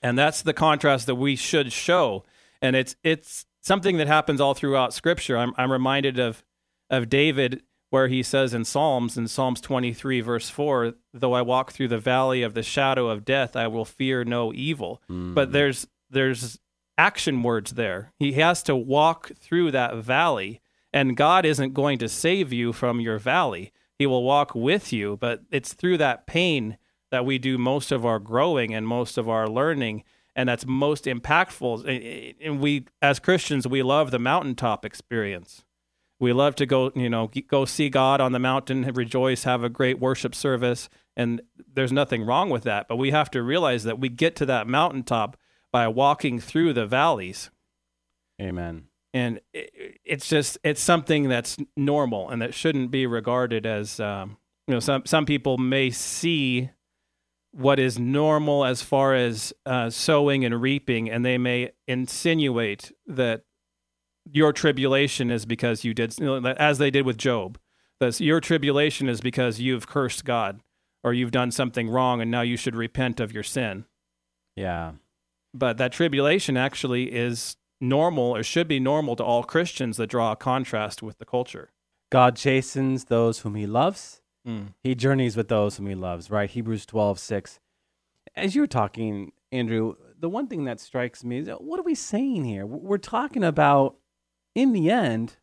And 0.00 0.16
that's 0.16 0.42
the 0.42 0.52
contrast 0.54 1.06
that 1.06 1.16
we 1.16 1.34
should 1.34 1.72
show. 1.72 2.24
And 2.62 2.76
it's 2.76 2.94
it's 3.02 3.46
something 3.62 3.96
that 3.96 4.06
happens 4.06 4.40
all 4.40 4.54
throughout 4.54 4.94
scripture. 4.94 5.36
I'm 5.36 5.52
I'm 5.56 5.72
reminded 5.72 6.20
of 6.20 6.44
of 6.88 7.08
David 7.08 7.62
where 7.90 8.08
he 8.08 8.22
says 8.22 8.52
in 8.52 8.64
Psalms 8.64 9.16
in 9.16 9.28
Psalms 9.28 9.60
23 9.60 10.20
verse 10.20 10.50
4, 10.50 10.94
though 11.14 11.32
I 11.32 11.42
walk 11.42 11.72
through 11.72 11.88
the 11.88 11.98
valley 11.98 12.42
of 12.42 12.54
the 12.54 12.62
shadow 12.62 13.08
of 13.08 13.24
death, 13.24 13.56
I 13.56 13.66
will 13.66 13.84
fear 13.84 14.24
no 14.24 14.52
evil. 14.52 15.02
Hmm. 15.08 15.34
But 15.34 15.52
there's 15.52 15.86
there's 16.10 16.58
action 16.96 17.42
words 17.42 17.72
there. 17.72 18.12
He 18.18 18.32
has 18.32 18.62
to 18.64 18.74
walk 18.74 19.30
through 19.36 19.70
that 19.72 19.96
valley 19.96 20.60
and 20.92 21.16
God 21.16 21.44
isn't 21.44 21.74
going 21.74 21.98
to 21.98 22.08
save 22.08 22.52
you 22.52 22.72
from 22.72 23.00
your 23.00 23.18
valley. 23.18 23.72
He 23.98 24.06
will 24.06 24.22
walk 24.24 24.54
with 24.54 24.92
you, 24.92 25.16
but 25.20 25.42
it's 25.50 25.74
through 25.74 25.98
that 25.98 26.26
pain 26.26 26.78
that 27.10 27.24
we 27.24 27.38
do 27.38 27.58
most 27.58 27.92
of 27.92 28.04
our 28.04 28.18
growing 28.18 28.74
and 28.74 28.86
most 28.86 29.18
of 29.18 29.28
our 29.28 29.48
learning 29.48 30.04
and 30.36 30.48
that's 30.48 30.66
most 30.66 31.06
impactful 31.06 32.36
and 32.40 32.60
we 32.60 32.84
as 33.02 33.18
Christians 33.18 33.66
we 33.66 33.82
love 33.82 34.10
the 34.10 34.18
mountaintop 34.18 34.84
experience. 34.84 35.64
We 36.20 36.32
love 36.32 36.56
to 36.56 36.66
go, 36.66 36.90
you 36.96 37.08
know, 37.08 37.30
go 37.48 37.64
see 37.64 37.90
God 37.90 38.20
on 38.20 38.32
the 38.32 38.38
mountain, 38.38 38.82
rejoice, 38.92 39.44
have 39.44 39.62
a 39.62 39.68
great 39.68 40.00
worship 40.00 40.34
service, 40.34 40.88
and 41.16 41.40
there's 41.72 41.92
nothing 41.92 42.24
wrong 42.24 42.50
with 42.50 42.64
that. 42.64 42.88
But 42.88 42.96
we 42.96 43.12
have 43.12 43.30
to 43.32 43.42
realize 43.42 43.84
that 43.84 44.00
we 44.00 44.08
get 44.08 44.34
to 44.36 44.46
that 44.46 44.66
mountaintop 44.66 45.36
by 45.72 45.88
walking 45.88 46.40
through 46.40 46.72
the 46.72 46.86
valleys 46.86 47.50
Amen. 48.40 48.84
and 49.12 49.40
it, 49.52 49.98
it's 50.04 50.28
just 50.28 50.58
it's 50.64 50.80
something 50.80 51.28
that's 51.28 51.56
normal 51.76 52.30
and 52.30 52.40
that 52.42 52.54
shouldn't 52.54 52.90
be 52.90 53.06
regarded 53.06 53.66
as 53.66 54.00
um, 54.00 54.38
you 54.66 54.74
know 54.74 54.80
some 54.80 55.02
some 55.04 55.26
people 55.26 55.58
may 55.58 55.90
see 55.90 56.70
what 57.52 57.78
is 57.78 57.98
normal 57.98 58.64
as 58.64 58.82
far 58.82 59.14
as 59.14 59.52
uh, 59.66 59.90
sowing 59.90 60.44
and 60.44 60.60
reaping 60.60 61.10
and 61.10 61.24
they 61.24 61.38
may 61.38 61.70
insinuate 61.86 62.92
that 63.06 63.42
your 64.32 64.52
tribulation 64.52 65.30
is 65.30 65.46
because 65.46 65.84
you 65.84 65.94
did 65.94 66.18
you 66.18 66.40
know, 66.40 66.50
as 66.52 66.78
they 66.78 66.90
did 66.90 67.04
with 67.06 67.16
Job 67.18 67.58
that 68.00 68.20
your 68.20 68.40
tribulation 68.40 69.08
is 69.08 69.20
because 69.20 69.60
you've 69.60 69.86
cursed 69.88 70.24
God 70.24 70.60
or 71.02 71.12
you've 71.12 71.30
done 71.30 71.50
something 71.50 71.88
wrong 71.88 72.20
and 72.20 72.30
now 72.30 72.42
you 72.42 72.56
should 72.56 72.76
repent 72.76 73.20
of 73.20 73.32
your 73.32 73.42
sin 73.42 73.84
Yeah. 74.56 74.92
but 75.54 75.78
that 75.78 75.92
tribulation 75.92 76.56
actually 76.56 77.12
is 77.12 77.56
normal 77.80 78.34
or 78.36 78.42
should 78.42 78.68
be 78.68 78.80
normal 78.80 79.16
to 79.16 79.24
all 79.24 79.42
Christians 79.44 79.96
that 79.96 80.08
draw 80.08 80.32
a 80.32 80.36
contrast 80.36 81.02
with 81.02 81.18
the 81.18 81.24
culture. 81.24 81.70
God 82.10 82.36
chastens 82.36 83.04
those 83.04 83.40
whom 83.40 83.54
he 83.54 83.66
loves. 83.66 84.20
Mm. 84.46 84.74
He 84.82 84.94
journeys 84.94 85.36
with 85.36 85.48
those 85.48 85.76
whom 85.76 85.86
he 85.86 85.94
loves, 85.94 86.30
right? 86.30 86.48
Hebrews 86.50 86.86
12, 86.86 87.18
6. 87.18 87.60
As 88.34 88.54
you 88.54 88.62
were 88.62 88.66
talking, 88.66 89.32
Andrew, 89.52 89.94
the 90.18 90.28
one 90.28 90.46
thing 90.48 90.64
that 90.64 90.80
strikes 90.80 91.22
me 91.22 91.38
is 91.38 91.48
what 91.48 91.78
are 91.78 91.84
we 91.84 91.94
saying 91.94 92.44
here? 92.44 92.66
We're 92.66 92.98
talking 92.98 93.44
about, 93.44 93.96
in 94.58 94.72
the 94.72 94.90
end, 94.90 95.36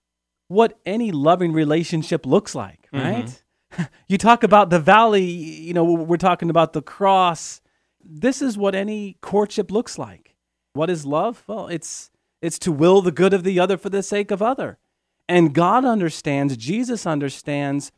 what 0.47 0.79
any 0.85 1.11
loving 1.11 1.53
relationship 1.53 2.25
looks 2.25 2.53
like, 2.53 2.87
right? 2.91 3.43
you 4.07 4.17
talk 4.17 4.43
about 4.43 4.69
the 4.69 4.79
valley, 4.79 5.23
you 5.23 5.73
know, 5.73 5.83
we're 5.83 6.17
talking 6.17 6.49
about 6.49 6.73
the 6.73 6.81
cross. 6.81 7.61
This 8.03 8.41
is 8.41 8.57
what 8.57 8.75
any 8.75 9.17
courtship 9.21 9.71
looks 9.71 9.97
like. 9.97 10.35
What 10.73 10.89
is 10.89 11.05
love? 11.05 11.43
Well, 11.47 11.67
it's 11.67 12.11
it's 12.41 12.59
to 12.59 12.71
will 12.71 13.01
the 13.01 13.11
good 13.11 13.33
of 13.33 13.43
the 13.43 13.59
other 13.59 13.77
for 13.77 13.89
the 13.89 14.03
sake 14.03 14.29
of 14.29 14.41
other. 14.41 14.77
And 15.27 15.55
God 15.55 15.85
understands, 15.85 16.57
Jesus 16.57 17.07
understands 17.07 17.91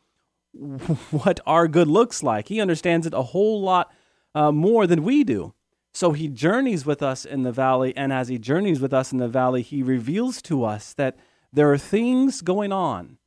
what 1.12 1.39
our 1.45 1.67
good 1.67 1.88
looks 1.88 2.23
like. 2.23 2.47
He 2.47 2.62
understands 2.62 3.06
it 3.06 3.13
a 3.13 3.23
whole 3.23 3.62
lot 3.62 3.91
uh, 4.34 4.51
more 4.51 4.88
than 4.88 5.03
we 5.03 5.23
do. 5.23 5.53
So 5.97 6.12
he 6.12 6.27
journeys 6.27 6.86
with 6.86 7.01
us 7.01 7.25
in 7.25 7.41
the 7.41 7.51
valley, 7.51 7.91
and 7.97 8.13
as 8.13 8.27
he 8.27 8.38
journeys 8.38 8.79
with 8.79 8.93
us 8.93 9.12
in 9.12 9.17
the 9.17 9.27
valley, 9.27 9.63
he 9.63 9.81
reveals 9.81 10.43
to 10.43 10.63
us 10.63 10.93
that 10.93 11.17
there 11.51 11.71
are 11.71 11.77
things 11.79 12.43
going 12.43 12.71
on 12.71 13.17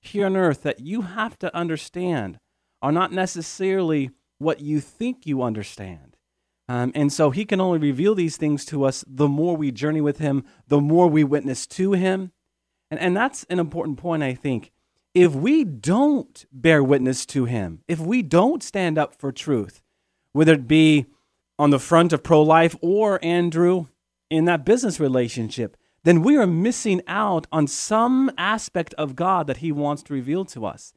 here 0.00 0.24
on 0.24 0.34
earth 0.34 0.62
that 0.62 0.80
you 0.80 1.02
have 1.02 1.38
to 1.40 1.54
understand 1.54 2.38
are 2.80 2.92
not 2.92 3.12
necessarily 3.12 4.10
what 4.38 4.60
you 4.60 4.80
think 4.80 5.26
you 5.26 5.42
understand. 5.42 6.16
Um, 6.66 6.92
and 6.94 7.12
so 7.12 7.28
he 7.28 7.44
can 7.44 7.60
only 7.60 7.78
reveal 7.78 8.14
these 8.14 8.38
things 8.38 8.64
to 8.66 8.84
us 8.84 9.04
the 9.06 9.28
more 9.28 9.54
we 9.54 9.70
journey 9.70 10.00
with 10.00 10.16
him, 10.16 10.44
the 10.66 10.80
more 10.80 11.08
we 11.08 11.24
witness 11.24 11.66
to 11.66 11.92
him. 11.92 12.32
And, 12.90 12.98
and 12.98 13.14
that's 13.14 13.44
an 13.50 13.58
important 13.58 13.98
point, 13.98 14.22
I 14.22 14.32
think. 14.32 14.72
If 15.12 15.34
we 15.34 15.62
don't 15.62 16.46
bear 16.50 16.82
witness 16.82 17.26
to 17.26 17.44
him, 17.44 17.82
if 17.86 18.00
we 18.00 18.22
don't 18.22 18.62
stand 18.62 18.96
up 18.96 19.14
for 19.14 19.30
truth, 19.30 19.82
whether 20.32 20.54
it 20.54 20.66
be 20.66 21.04
on 21.58 21.70
the 21.70 21.78
front 21.78 22.12
of 22.12 22.22
pro 22.22 22.42
life 22.42 22.76
or 22.80 23.18
Andrew 23.24 23.86
in 24.30 24.44
that 24.46 24.64
business 24.64 24.98
relationship, 24.98 25.76
then 26.04 26.22
we 26.22 26.36
are 26.36 26.46
missing 26.46 27.00
out 27.06 27.46
on 27.50 27.66
some 27.66 28.30
aspect 28.36 28.94
of 28.94 29.16
God 29.16 29.46
that 29.46 29.58
he 29.58 29.72
wants 29.72 30.02
to 30.04 30.12
reveal 30.12 30.44
to 30.46 30.66
us. 30.66 30.92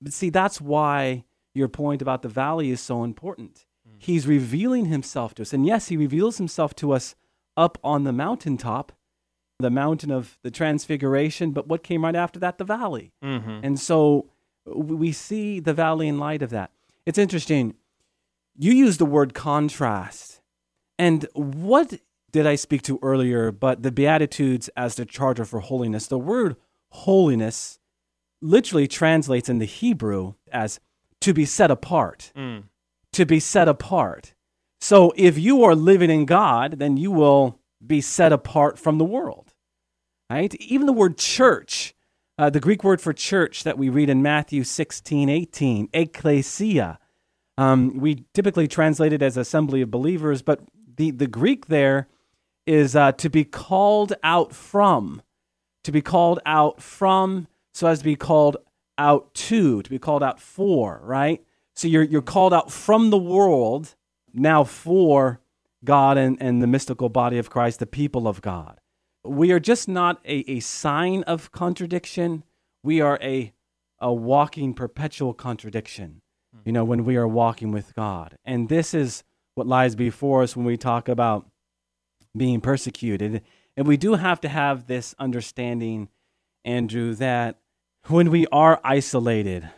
But 0.00 0.12
see, 0.12 0.30
that's 0.30 0.60
why 0.60 1.24
your 1.54 1.68
point 1.68 2.02
about 2.02 2.22
the 2.22 2.28
valley 2.28 2.70
is 2.70 2.80
so 2.80 3.04
important. 3.04 3.64
Mm. 3.88 3.94
He's 3.98 4.26
revealing 4.26 4.86
himself 4.86 5.34
to 5.34 5.42
us. 5.42 5.52
And 5.52 5.64
yes, 5.64 5.88
he 5.88 5.96
reveals 5.96 6.36
himself 6.36 6.74
to 6.76 6.92
us 6.92 7.14
up 7.56 7.78
on 7.82 8.04
the 8.04 8.12
mountaintop, 8.12 8.92
the 9.60 9.70
mountain 9.70 10.10
of 10.10 10.38
the 10.42 10.50
transfiguration, 10.50 11.52
but 11.52 11.68
what 11.68 11.82
came 11.82 12.04
right 12.04 12.16
after 12.16 12.38
that? 12.40 12.58
The 12.58 12.64
valley. 12.64 13.12
Mm-hmm. 13.22 13.60
And 13.62 13.78
so 13.80 14.28
we 14.66 15.12
see 15.12 15.60
the 15.60 15.72
valley 15.72 16.08
in 16.08 16.18
light 16.18 16.42
of 16.42 16.50
that. 16.50 16.70
It's 17.06 17.18
interesting. 17.18 17.74
You 18.56 18.72
use 18.72 18.98
the 18.98 19.06
word 19.06 19.34
contrast. 19.34 20.40
And 20.98 21.26
what 21.34 21.94
did 22.34 22.48
I 22.48 22.56
speak 22.56 22.82
to 22.82 22.98
earlier, 23.00 23.52
but 23.52 23.84
the 23.84 23.92
Beatitudes 23.92 24.68
as 24.76 24.96
the 24.96 25.06
charter 25.06 25.44
for 25.44 25.60
holiness. 25.60 26.08
The 26.08 26.18
word 26.18 26.56
holiness 26.88 27.78
literally 28.42 28.88
translates 28.88 29.48
in 29.48 29.58
the 29.58 29.64
Hebrew 29.64 30.34
as 30.50 30.80
to 31.20 31.32
be 31.32 31.44
set 31.44 31.70
apart. 31.70 32.32
Mm. 32.36 32.64
To 33.12 33.24
be 33.24 33.38
set 33.38 33.68
apart. 33.68 34.34
So 34.80 35.12
if 35.16 35.38
you 35.38 35.62
are 35.62 35.76
living 35.76 36.10
in 36.10 36.24
God, 36.24 36.80
then 36.80 36.96
you 36.96 37.12
will 37.12 37.60
be 37.86 38.00
set 38.00 38.32
apart 38.32 38.80
from 38.80 38.98
the 38.98 39.04
world. 39.04 39.54
Right? 40.28 40.56
Even 40.56 40.86
the 40.86 40.92
word 40.92 41.16
church, 41.16 41.94
uh, 42.36 42.50
the 42.50 42.58
Greek 42.58 42.82
word 42.82 43.00
for 43.00 43.12
church 43.12 43.62
that 43.62 43.78
we 43.78 43.88
read 43.88 44.10
in 44.10 44.22
Matthew 44.22 44.64
16, 44.64 45.28
18, 45.28 45.88
ecclesia, 45.92 46.98
um, 47.56 47.98
we 47.98 48.24
typically 48.34 48.68
translate 48.68 49.12
it 49.12 49.22
as 49.22 49.36
assembly 49.36 49.82
of 49.82 49.90
believers, 49.90 50.42
but 50.42 50.60
the, 50.96 51.10
the 51.10 51.26
Greek 51.26 51.66
there 51.66 52.08
is 52.66 52.96
uh, 52.96 53.12
to 53.12 53.28
be 53.28 53.44
called 53.44 54.14
out 54.22 54.54
from, 54.54 55.22
to 55.82 55.92
be 55.92 56.00
called 56.00 56.40
out 56.46 56.82
from, 56.82 57.46
so 57.72 57.86
as 57.86 57.98
to 57.98 58.04
be 58.04 58.16
called 58.16 58.56
out 58.98 59.32
to, 59.34 59.82
to 59.82 59.90
be 59.90 59.98
called 59.98 60.22
out 60.22 60.40
for, 60.40 61.00
right? 61.04 61.44
So 61.74 61.88
you're, 61.88 62.04
you're 62.04 62.22
called 62.22 62.54
out 62.54 62.70
from 62.70 63.10
the 63.10 63.18
world 63.18 63.94
now 64.32 64.64
for 64.64 65.40
God 65.84 66.16
and, 66.16 66.36
and 66.40 66.62
the 66.62 66.66
mystical 66.66 67.08
body 67.08 67.38
of 67.38 67.50
Christ, 67.50 67.78
the 67.78 67.86
people 67.86 68.26
of 68.26 68.40
God. 68.40 68.80
We 69.24 69.52
are 69.52 69.60
just 69.60 69.88
not 69.88 70.20
a, 70.24 70.50
a 70.50 70.60
sign 70.60 71.22
of 71.24 71.52
contradiction. 71.52 72.44
We 72.82 73.00
are 73.00 73.18
a, 73.22 73.52
a 73.98 74.12
walking 74.12 74.74
perpetual 74.74 75.34
contradiction, 75.34 76.22
you 76.64 76.72
know, 76.72 76.84
when 76.84 77.04
we 77.04 77.16
are 77.16 77.28
walking 77.28 77.72
with 77.72 77.94
God. 77.94 78.38
And 78.44 78.68
this 78.68 78.94
is 78.94 79.22
what 79.54 79.66
lies 79.66 79.94
before 79.94 80.42
us 80.42 80.56
when 80.56 80.66
we 80.66 80.76
talk 80.76 81.08
about 81.08 81.46
being 82.36 82.60
persecuted. 82.60 83.42
And 83.76 83.86
we 83.86 83.96
do 83.96 84.14
have 84.14 84.40
to 84.42 84.48
have 84.48 84.86
this 84.86 85.14
understanding, 85.18 86.08
Andrew, 86.64 87.14
that 87.14 87.58
when 88.06 88.30
we 88.30 88.46
are 88.48 88.80
isolated, 88.84 89.68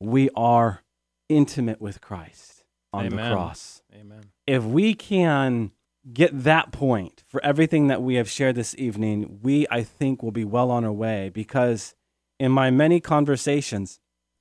we 0.00 0.30
are 0.34 0.82
intimate 1.28 1.80
with 1.80 2.00
Christ 2.00 2.64
on 2.92 3.06
Amen. 3.06 3.16
the 3.30 3.34
cross. 3.34 3.82
Amen. 3.94 4.24
If 4.46 4.64
we 4.64 4.94
can 4.94 5.72
get 6.12 6.44
that 6.44 6.72
point 6.72 7.24
for 7.26 7.44
everything 7.44 7.88
that 7.88 8.02
we 8.02 8.14
have 8.14 8.30
shared 8.30 8.54
this 8.54 8.74
evening, 8.78 9.40
we, 9.42 9.66
I 9.70 9.82
think, 9.82 10.22
will 10.22 10.32
be 10.32 10.44
well 10.44 10.70
on 10.70 10.84
our 10.84 10.92
way 10.92 11.30
because 11.30 11.94
in 12.38 12.52
my 12.52 12.70
many 12.70 13.00
conversations 13.00 14.00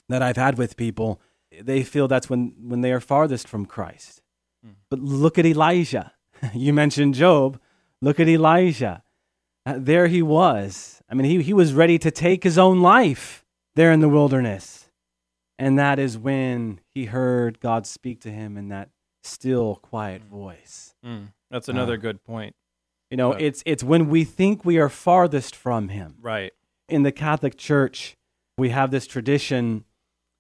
that 0.09 0.21
I've 0.21 0.37
had 0.37 0.57
with 0.57 0.77
people, 0.77 1.19
they 1.61 1.83
feel 1.83 2.07
that's 2.07 2.29
when, 2.29 2.53
when 2.61 2.81
they 2.81 2.91
are 2.91 2.99
farthest 2.99 3.47
from 3.47 3.65
Christ. 3.65 4.21
Mm. 4.65 4.75
But 4.89 4.99
look 4.99 5.37
at 5.37 5.45
Elijah. 5.45 6.13
you 6.53 6.73
mentioned 6.73 7.15
Job. 7.15 7.59
Look 8.01 8.19
at 8.19 8.27
Elijah. 8.27 9.03
Uh, 9.65 9.75
there 9.77 10.07
he 10.07 10.21
was. 10.21 11.01
I 11.09 11.15
mean, 11.15 11.25
he, 11.25 11.41
he 11.41 11.53
was 11.53 11.73
ready 11.73 11.97
to 11.99 12.11
take 12.11 12.43
his 12.43 12.57
own 12.57 12.81
life 12.81 13.45
there 13.75 13.91
in 13.91 13.99
the 13.99 14.09
wilderness. 14.09 14.89
And 15.57 15.79
that 15.79 15.99
is 15.99 16.17
when 16.17 16.81
he 16.93 17.05
heard 17.05 17.59
God 17.59 17.87
speak 17.87 18.21
to 18.21 18.31
him 18.31 18.57
in 18.57 18.69
that 18.69 18.89
still, 19.23 19.75
quiet 19.77 20.23
mm. 20.23 20.29
voice. 20.29 20.93
Mm, 21.05 21.33
that's 21.49 21.69
another 21.69 21.93
uh, 21.93 21.97
good 21.97 22.23
point. 22.23 22.55
You 23.09 23.17
know, 23.17 23.31
it's, 23.31 23.63
it's 23.65 23.83
when 23.83 24.09
we 24.09 24.23
think 24.23 24.65
we 24.65 24.77
are 24.77 24.89
farthest 24.89 25.55
from 25.55 25.89
him. 25.89 26.15
Right. 26.21 26.51
In 26.89 27.03
the 27.03 27.11
Catholic 27.11 27.57
Church, 27.57 28.17
we 28.57 28.69
have 28.69 28.91
this 28.91 29.07
tradition, 29.07 29.85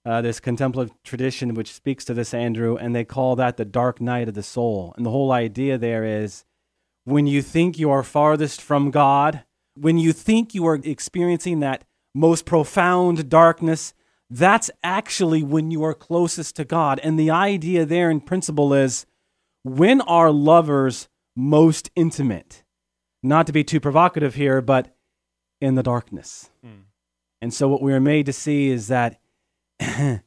uh, 0.05 0.21
this 0.21 0.39
contemplative 0.39 0.95
tradition, 1.03 1.55
which 1.55 1.73
speaks 1.73 2.05
to 2.05 2.13
this, 2.13 2.33
Andrew, 2.33 2.77
and 2.77 2.95
they 2.95 3.03
call 3.03 3.35
that 3.35 3.57
the 3.57 3.65
dark 3.65 3.99
night 3.99 4.27
of 4.27 4.35
the 4.35 4.43
soul. 4.43 4.93
And 4.95 5.05
the 5.05 5.11
whole 5.11 5.31
idea 5.31 5.77
there 5.77 6.03
is 6.03 6.45
when 7.05 7.27
you 7.27 7.41
think 7.41 7.79
you 7.79 7.89
are 7.89 8.03
farthest 8.03 8.61
from 8.61 8.91
God, 8.91 9.43
when 9.75 9.97
you 9.97 10.13
think 10.13 10.53
you 10.53 10.65
are 10.67 10.79
experiencing 10.83 11.59
that 11.59 11.83
most 12.13 12.45
profound 12.45 13.29
darkness, 13.29 13.93
that's 14.29 14.71
actually 14.83 15.43
when 15.43 15.71
you 15.71 15.83
are 15.83 15.93
closest 15.93 16.55
to 16.55 16.65
God. 16.65 16.99
And 17.03 17.19
the 17.19 17.31
idea 17.31 17.85
there 17.85 18.09
in 18.09 18.21
principle 18.21 18.73
is 18.73 19.05
when 19.63 20.01
are 20.01 20.31
lovers 20.31 21.07
most 21.35 21.89
intimate? 21.95 22.63
Not 23.21 23.47
to 23.47 23.53
be 23.53 23.63
too 23.63 23.79
provocative 23.79 24.35
here, 24.35 24.61
but 24.61 24.95
in 25.59 25.75
the 25.75 25.83
darkness. 25.83 26.51
Mm. 26.65 26.83
And 27.41 27.53
so 27.53 27.67
what 27.67 27.81
we 27.81 27.93
are 27.93 27.99
made 27.99 28.27
to 28.27 28.33
see 28.33 28.69
is 28.69 28.87
that 28.87 29.19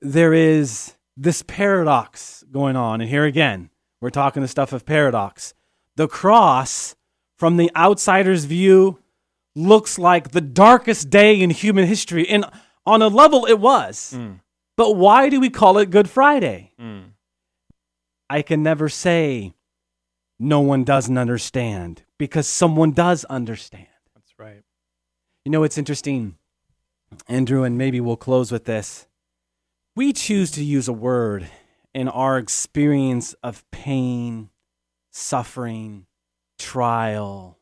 there 0.00 0.34
is 0.34 0.94
this 1.16 1.42
paradox 1.42 2.44
going 2.50 2.76
on. 2.76 3.00
And 3.00 3.08
here 3.08 3.24
again, 3.24 3.70
we're 4.00 4.10
talking 4.10 4.42
the 4.42 4.48
stuff 4.48 4.72
of 4.72 4.84
paradox 4.84 5.54
the 5.96 6.06
cross, 6.06 6.94
from 7.38 7.56
the 7.56 7.70
outsider's 7.74 8.44
view, 8.44 8.98
looks 9.54 9.98
like 9.98 10.30
the 10.30 10.42
darkest 10.42 11.08
day 11.10 11.40
in 11.40 11.50
human 11.50 11.86
history. 11.86 12.28
And 12.28 12.44
on 12.84 13.02
a 13.02 13.08
level, 13.08 13.46
it 13.46 13.58
was. 13.58 14.14
Mm. 14.14 14.40
But 14.76 14.96
why 14.96 15.30
do 15.30 15.40
we 15.40 15.48
call 15.48 15.78
it 15.78 15.90
Good 15.90 16.08
Friday? 16.08 16.72
Mm. 16.78 17.12
I 18.28 18.42
can 18.42 18.62
never 18.62 18.88
say 18.90 19.54
no 20.38 20.60
one 20.60 20.84
doesn't 20.84 21.16
understand 21.16 22.02
because 22.18 22.46
someone 22.46 22.92
does 22.92 23.24
understand. 23.24 23.86
That's 24.14 24.34
right. 24.38 24.62
You 25.44 25.52
know, 25.52 25.62
it's 25.62 25.78
interesting, 25.78 26.36
Andrew, 27.28 27.62
and 27.62 27.78
maybe 27.78 28.00
we'll 28.00 28.16
close 28.16 28.50
with 28.52 28.64
this. 28.64 29.06
We 29.94 30.12
choose 30.12 30.50
to 30.52 30.64
use 30.64 30.88
a 30.88 30.92
word 30.92 31.48
in 31.94 32.08
our 32.08 32.36
experience 32.36 33.34
of 33.42 33.64
pain 33.70 34.50
suffering, 35.16 36.06
trial, 36.58 37.58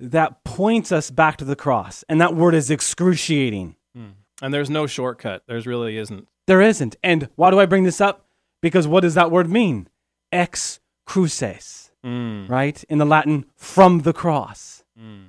that 0.00 0.42
points 0.44 0.90
us 0.90 1.10
back 1.10 1.36
to 1.36 1.44
the 1.44 1.56
cross. 1.56 2.04
And 2.08 2.20
that 2.20 2.34
word 2.34 2.54
is 2.54 2.70
excruciating. 2.70 3.76
Mm. 3.96 4.12
And 4.42 4.54
there's 4.54 4.70
no 4.70 4.86
shortcut. 4.86 5.42
There's 5.46 5.66
really 5.66 5.98
isn't. 5.98 6.26
There 6.46 6.62
isn't. 6.62 6.96
And 7.02 7.28
why 7.36 7.50
do 7.50 7.60
I 7.60 7.66
bring 7.66 7.84
this 7.84 8.00
up? 8.00 8.26
Because 8.62 8.88
what 8.88 9.00
does 9.00 9.14
that 9.14 9.30
word 9.30 9.50
mean? 9.50 9.88
Ex 10.32 10.80
cruces, 11.06 11.90
mm. 12.04 12.48
right? 12.48 12.82
In 12.84 12.98
the 12.98 13.04
Latin, 13.04 13.46
from 13.54 14.00
the 14.00 14.12
cross. 14.12 14.84
Mm. 14.98 15.26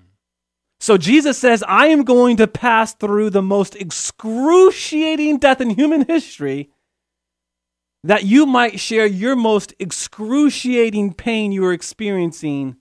So 0.80 0.98
Jesus 0.98 1.38
says, 1.38 1.64
I 1.68 1.88
am 1.88 2.04
going 2.04 2.38
to 2.38 2.48
pass 2.48 2.94
through 2.94 3.32
the 3.32 3.42
most 3.42 3.76
excruciating 3.76 5.40
death 5.40 5.60
in 5.62 5.72
human 5.72 6.06
history 6.06 6.70
that 8.04 8.24
you 8.26 8.46
might 8.46 8.80
share 8.80 9.06
your 9.06 9.36
most 9.36 9.74
excruciating 9.80 11.14
pain 11.14 11.52
you 11.52 11.66
are 11.66 11.74
experiencing 11.74 12.78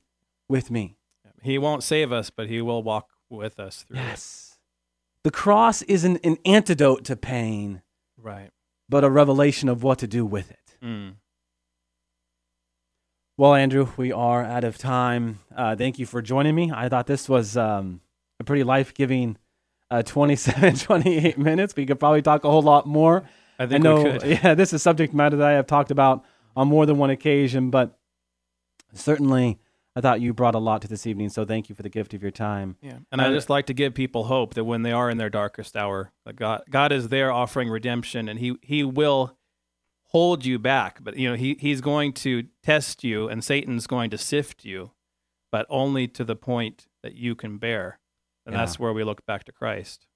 with 0.49 0.71
me. 0.71 0.97
He 1.43 1.59
won't 1.59 1.83
save 1.83 2.13
us, 2.13 2.31
but 2.31 2.49
he 2.49 2.61
will 2.61 2.83
walk 2.83 3.09
with 3.31 3.59
us 3.59 3.83
through 3.89 3.97
yes. 3.99 4.59
the 5.25 5.31
cross 5.31 5.83
isn't 5.83 6.25
an 6.25 6.37
antidote 6.45 7.05
to 7.07 7.17
pain, 7.17 7.83
Right. 8.19 8.51
but 8.89 9.05
a 9.05 9.11
revelation 9.11 9.69
of 9.69 9.83
what 9.83 9.99
to 10.01 10.07
do 10.07 10.25
with 10.27 10.51
it. 10.51 10.77
Mm. 10.85 11.15
Well, 13.38 13.55
Andrew, 13.55 13.88
we 13.99 14.12
are 14.12 14.42
out 14.42 14.64
of 14.64 14.79
time. 14.79 15.40
Uh, 15.55 15.77
thank 15.77 15.99
you 15.99 16.07
for 16.07 16.22
joining 16.22 16.55
me. 16.55 16.72
I 16.75 16.88
thought 16.88 17.07
this 17.07 17.29
was 17.29 17.55
um, 17.57 18.01
a 18.40 18.44
pretty 18.44 18.64
life 18.64 18.94
giving 18.94 19.37
uh, 19.90 20.03
27, 20.03 20.75
28 20.77 21.37
minutes. 21.38 21.77
We 21.77 21.85
could 21.85 22.01
probably 22.01 22.22
talk 22.22 22.44
a 22.44 22.51
whole 22.51 22.62
lot 22.62 22.87
more. 22.87 23.25
I 23.59 23.64
I 23.64 23.66
think 23.66 23.85
know, 23.85 24.03
we 24.03 24.11
could. 24.11 24.22
yeah, 24.42 24.55
this 24.55 24.72
is 24.72 24.83
subject 24.83 25.12
matter 25.12 25.37
that 25.37 25.46
I 25.46 25.53
have 25.53 25.66
talked 25.66 25.90
about 25.90 26.25
on 26.57 26.68
more 26.68 26.87
than 26.87 26.96
one 26.96 27.11
occasion, 27.11 27.70
but 27.70 27.99
certainly 28.94 29.59
I 29.94 30.01
thought 30.01 30.22
you 30.22 30.33
brought 30.33 30.55
a 30.55 30.59
lot 30.59 30.81
to 30.83 30.88
this 30.88 31.07
evening. 31.07 31.29
So 31.29 31.44
thank 31.44 31.68
you 31.68 31.75
for 31.75 31.83
the 31.83 31.90
gift 31.90 32.14
of 32.14 32.22
your 32.22 32.31
time. 32.31 32.77
Yeah. 32.81 32.99
And 33.12 33.20
I 33.20 33.27
Uh, 33.29 33.33
just 33.33 33.51
like 33.51 33.66
to 33.66 33.75
give 33.75 33.92
people 33.92 34.25
hope 34.25 34.55
that 34.55 34.64
when 34.64 34.81
they 34.83 34.92
are 34.92 35.11
in 35.11 35.18
their 35.18 35.31
darkest 35.31 35.77
hour, 35.77 36.11
that 36.25 36.37
God 36.37 36.62
God 36.70 36.90
is 36.90 37.09
there 37.09 37.31
offering 37.31 37.68
redemption 37.68 38.31
and 38.31 38.38
he 38.38 38.57
he 38.62 38.83
will 38.83 39.36
hold 40.11 40.45
you 40.45 40.59
back, 40.59 41.03
but 41.03 41.16
you 41.16 41.29
know, 41.29 41.37
he 41.37 41.57
he's 41.59 41.81
going 41.81 42.12
to 42.14 42.45
test 42.62 43.03
you 43.05 43.29
and 43.29 43.42
Satan's 43.45 43.87
going 43.87 44.11
to 44.11 44.19
sift 44.19 44.64
you, 44.64 44.92
but 45.53 45.66
only 45.69 46.07
to 46.09 46.25
the 46.25 46.37
point 46.37 46.87
that 47.03 47.14
you 47.14 47.35
can 47.35 47.59
bear. 47.59 47.99
And 48.45 48.53
Yeah. 48.55 48.61
that's 48.64 48.79
where 48.79 48.92
we 48.92 49.05
look 49.05 49.27
back 49.27 49.45
to 49.45 49.53
Christ. 49.53 50.07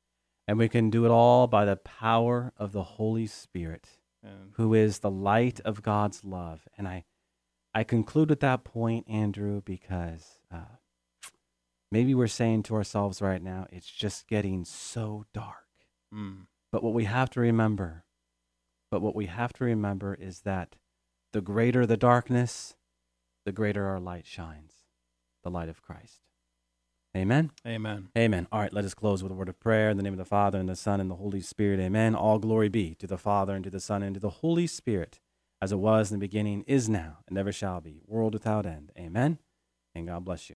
And 0.48 0.58
we 0.58 0.68
can 0.68 0.90
do 0.90 1.04
it 1.04 1.10
all 1.10 1.46
by 1.46 1.64
the 1.64 1.76
power 1.76 2.52
of 2.56 2.72
the 2.72 2.82
Holy 2.82 3.26
Spirit, 3.26 3.98
And 4.22 4.52
who 4.56 4.74
is 4.74 4.98
the 5.00 5.10
light 5.10 5.60
of 5.60 5.82
God's 5.82 6.24
love. 6.24 6.66
And 6.76 6.88
I, 6.88 7.04
I 7.74 7.84
conclude 7.84 8.30
with 8.30 8.40
that 8.40 8.64
point, 8.64 9.08
Andrew, 9.08 9.60
because 9.64 10.40
uh, 10.52 10.76
maybe 11.92 12.14
we're 12.14 12.26
saying 12.26 12.64
to 12.64 12.74
ourselves 12.74 13.20
right 13.22 13.42
now, 13.42 13.66
it's 13.70 13.90
just 13.90 14.26
getting 14.26 14.64
so 14.64 15.24
dark. 15.32 15.66
mm, 16.12 16.46
But 16.72 16.82
what 16.82 16.94
we 16.94 17.04
have 17.04 17.30
to 17.30 17.40
remember, 17.40 18.04
but 18.90 19.02
what 19.02 19.14
we 19.14 19.26
have 19.26 19.52
to 19.54 19.64
remember 19.64 20.14
is 20.14 20.40
that 20.40 20.76
the 21.32 21.40
greater 21.40 21.86
the 21.86 21.96
darkness, 21.96 22.74
the 23.44 23.52
greater 23.52 23.86
our 23.86 24.00
light 24.00 24.26
shines, 24.26 24.72
the 25.42 25.50
light 25.50 25.68
of 25.68 25.82
Christ. 25.82 26.20
Amen. 27.16 27.50
amen. 27.66 28.08
Amen. 28.16 28.46
All 28.52 28.60
right, 28.60 28.72
let 28.72 28.84
us 28.84 28.94
close 28.94 29.20
with 29.22 29.32
a 29.32 29.34
word 29.34 29.48
of 29.48 29.58
prayer 29.58 29.90
in 29.90 29.96
the 29.96 30.02
name 30.02 30.12
of 30.12 30.18
the 30.18 30.24
Father 30.24 30.60
and 30.60 30.68
the 30.68 30.76
Son 30.76 31.00
and 31.00 31.10
the 31.10 31.16
Holy 31.16 31.40
Spirit. 31.40 31.80
Amen. 31.80 32.14
All 32.14 32.38
glory 32.38 32.68
be 32.68 32.94
to 32.96 33.06
the 33.06 33.18
Father 33.18 33.54
and 33.54 33.64
to 33.64 33.70
the 33.70 33.80
Son 33.80 34.02
and 34.02 34.14
to 34.14 34.20
the 34.20 34.30
Holy 34.30 34.68
Spirit, 34.68 35.18
as 35.60 35.72
it 35.72 35.78
was 35.78 36.12
in 36.12 36.18
the 36.18 36.24
beginning, 36.24 36.62
is 36.68 36.88
now, 36.88 37.18
and 37.26 37.34
never 37.34 37.50
shall 37.50 37.80
be, 37.80 38.02
world 38.06 38.32
without 38.32 38.64
end. 38.64 38.92
Amen. 38.96 39.38
And 39.92 40.06
God 40.06 40.24
bless 40.24 40.44
you. 40.44 40.48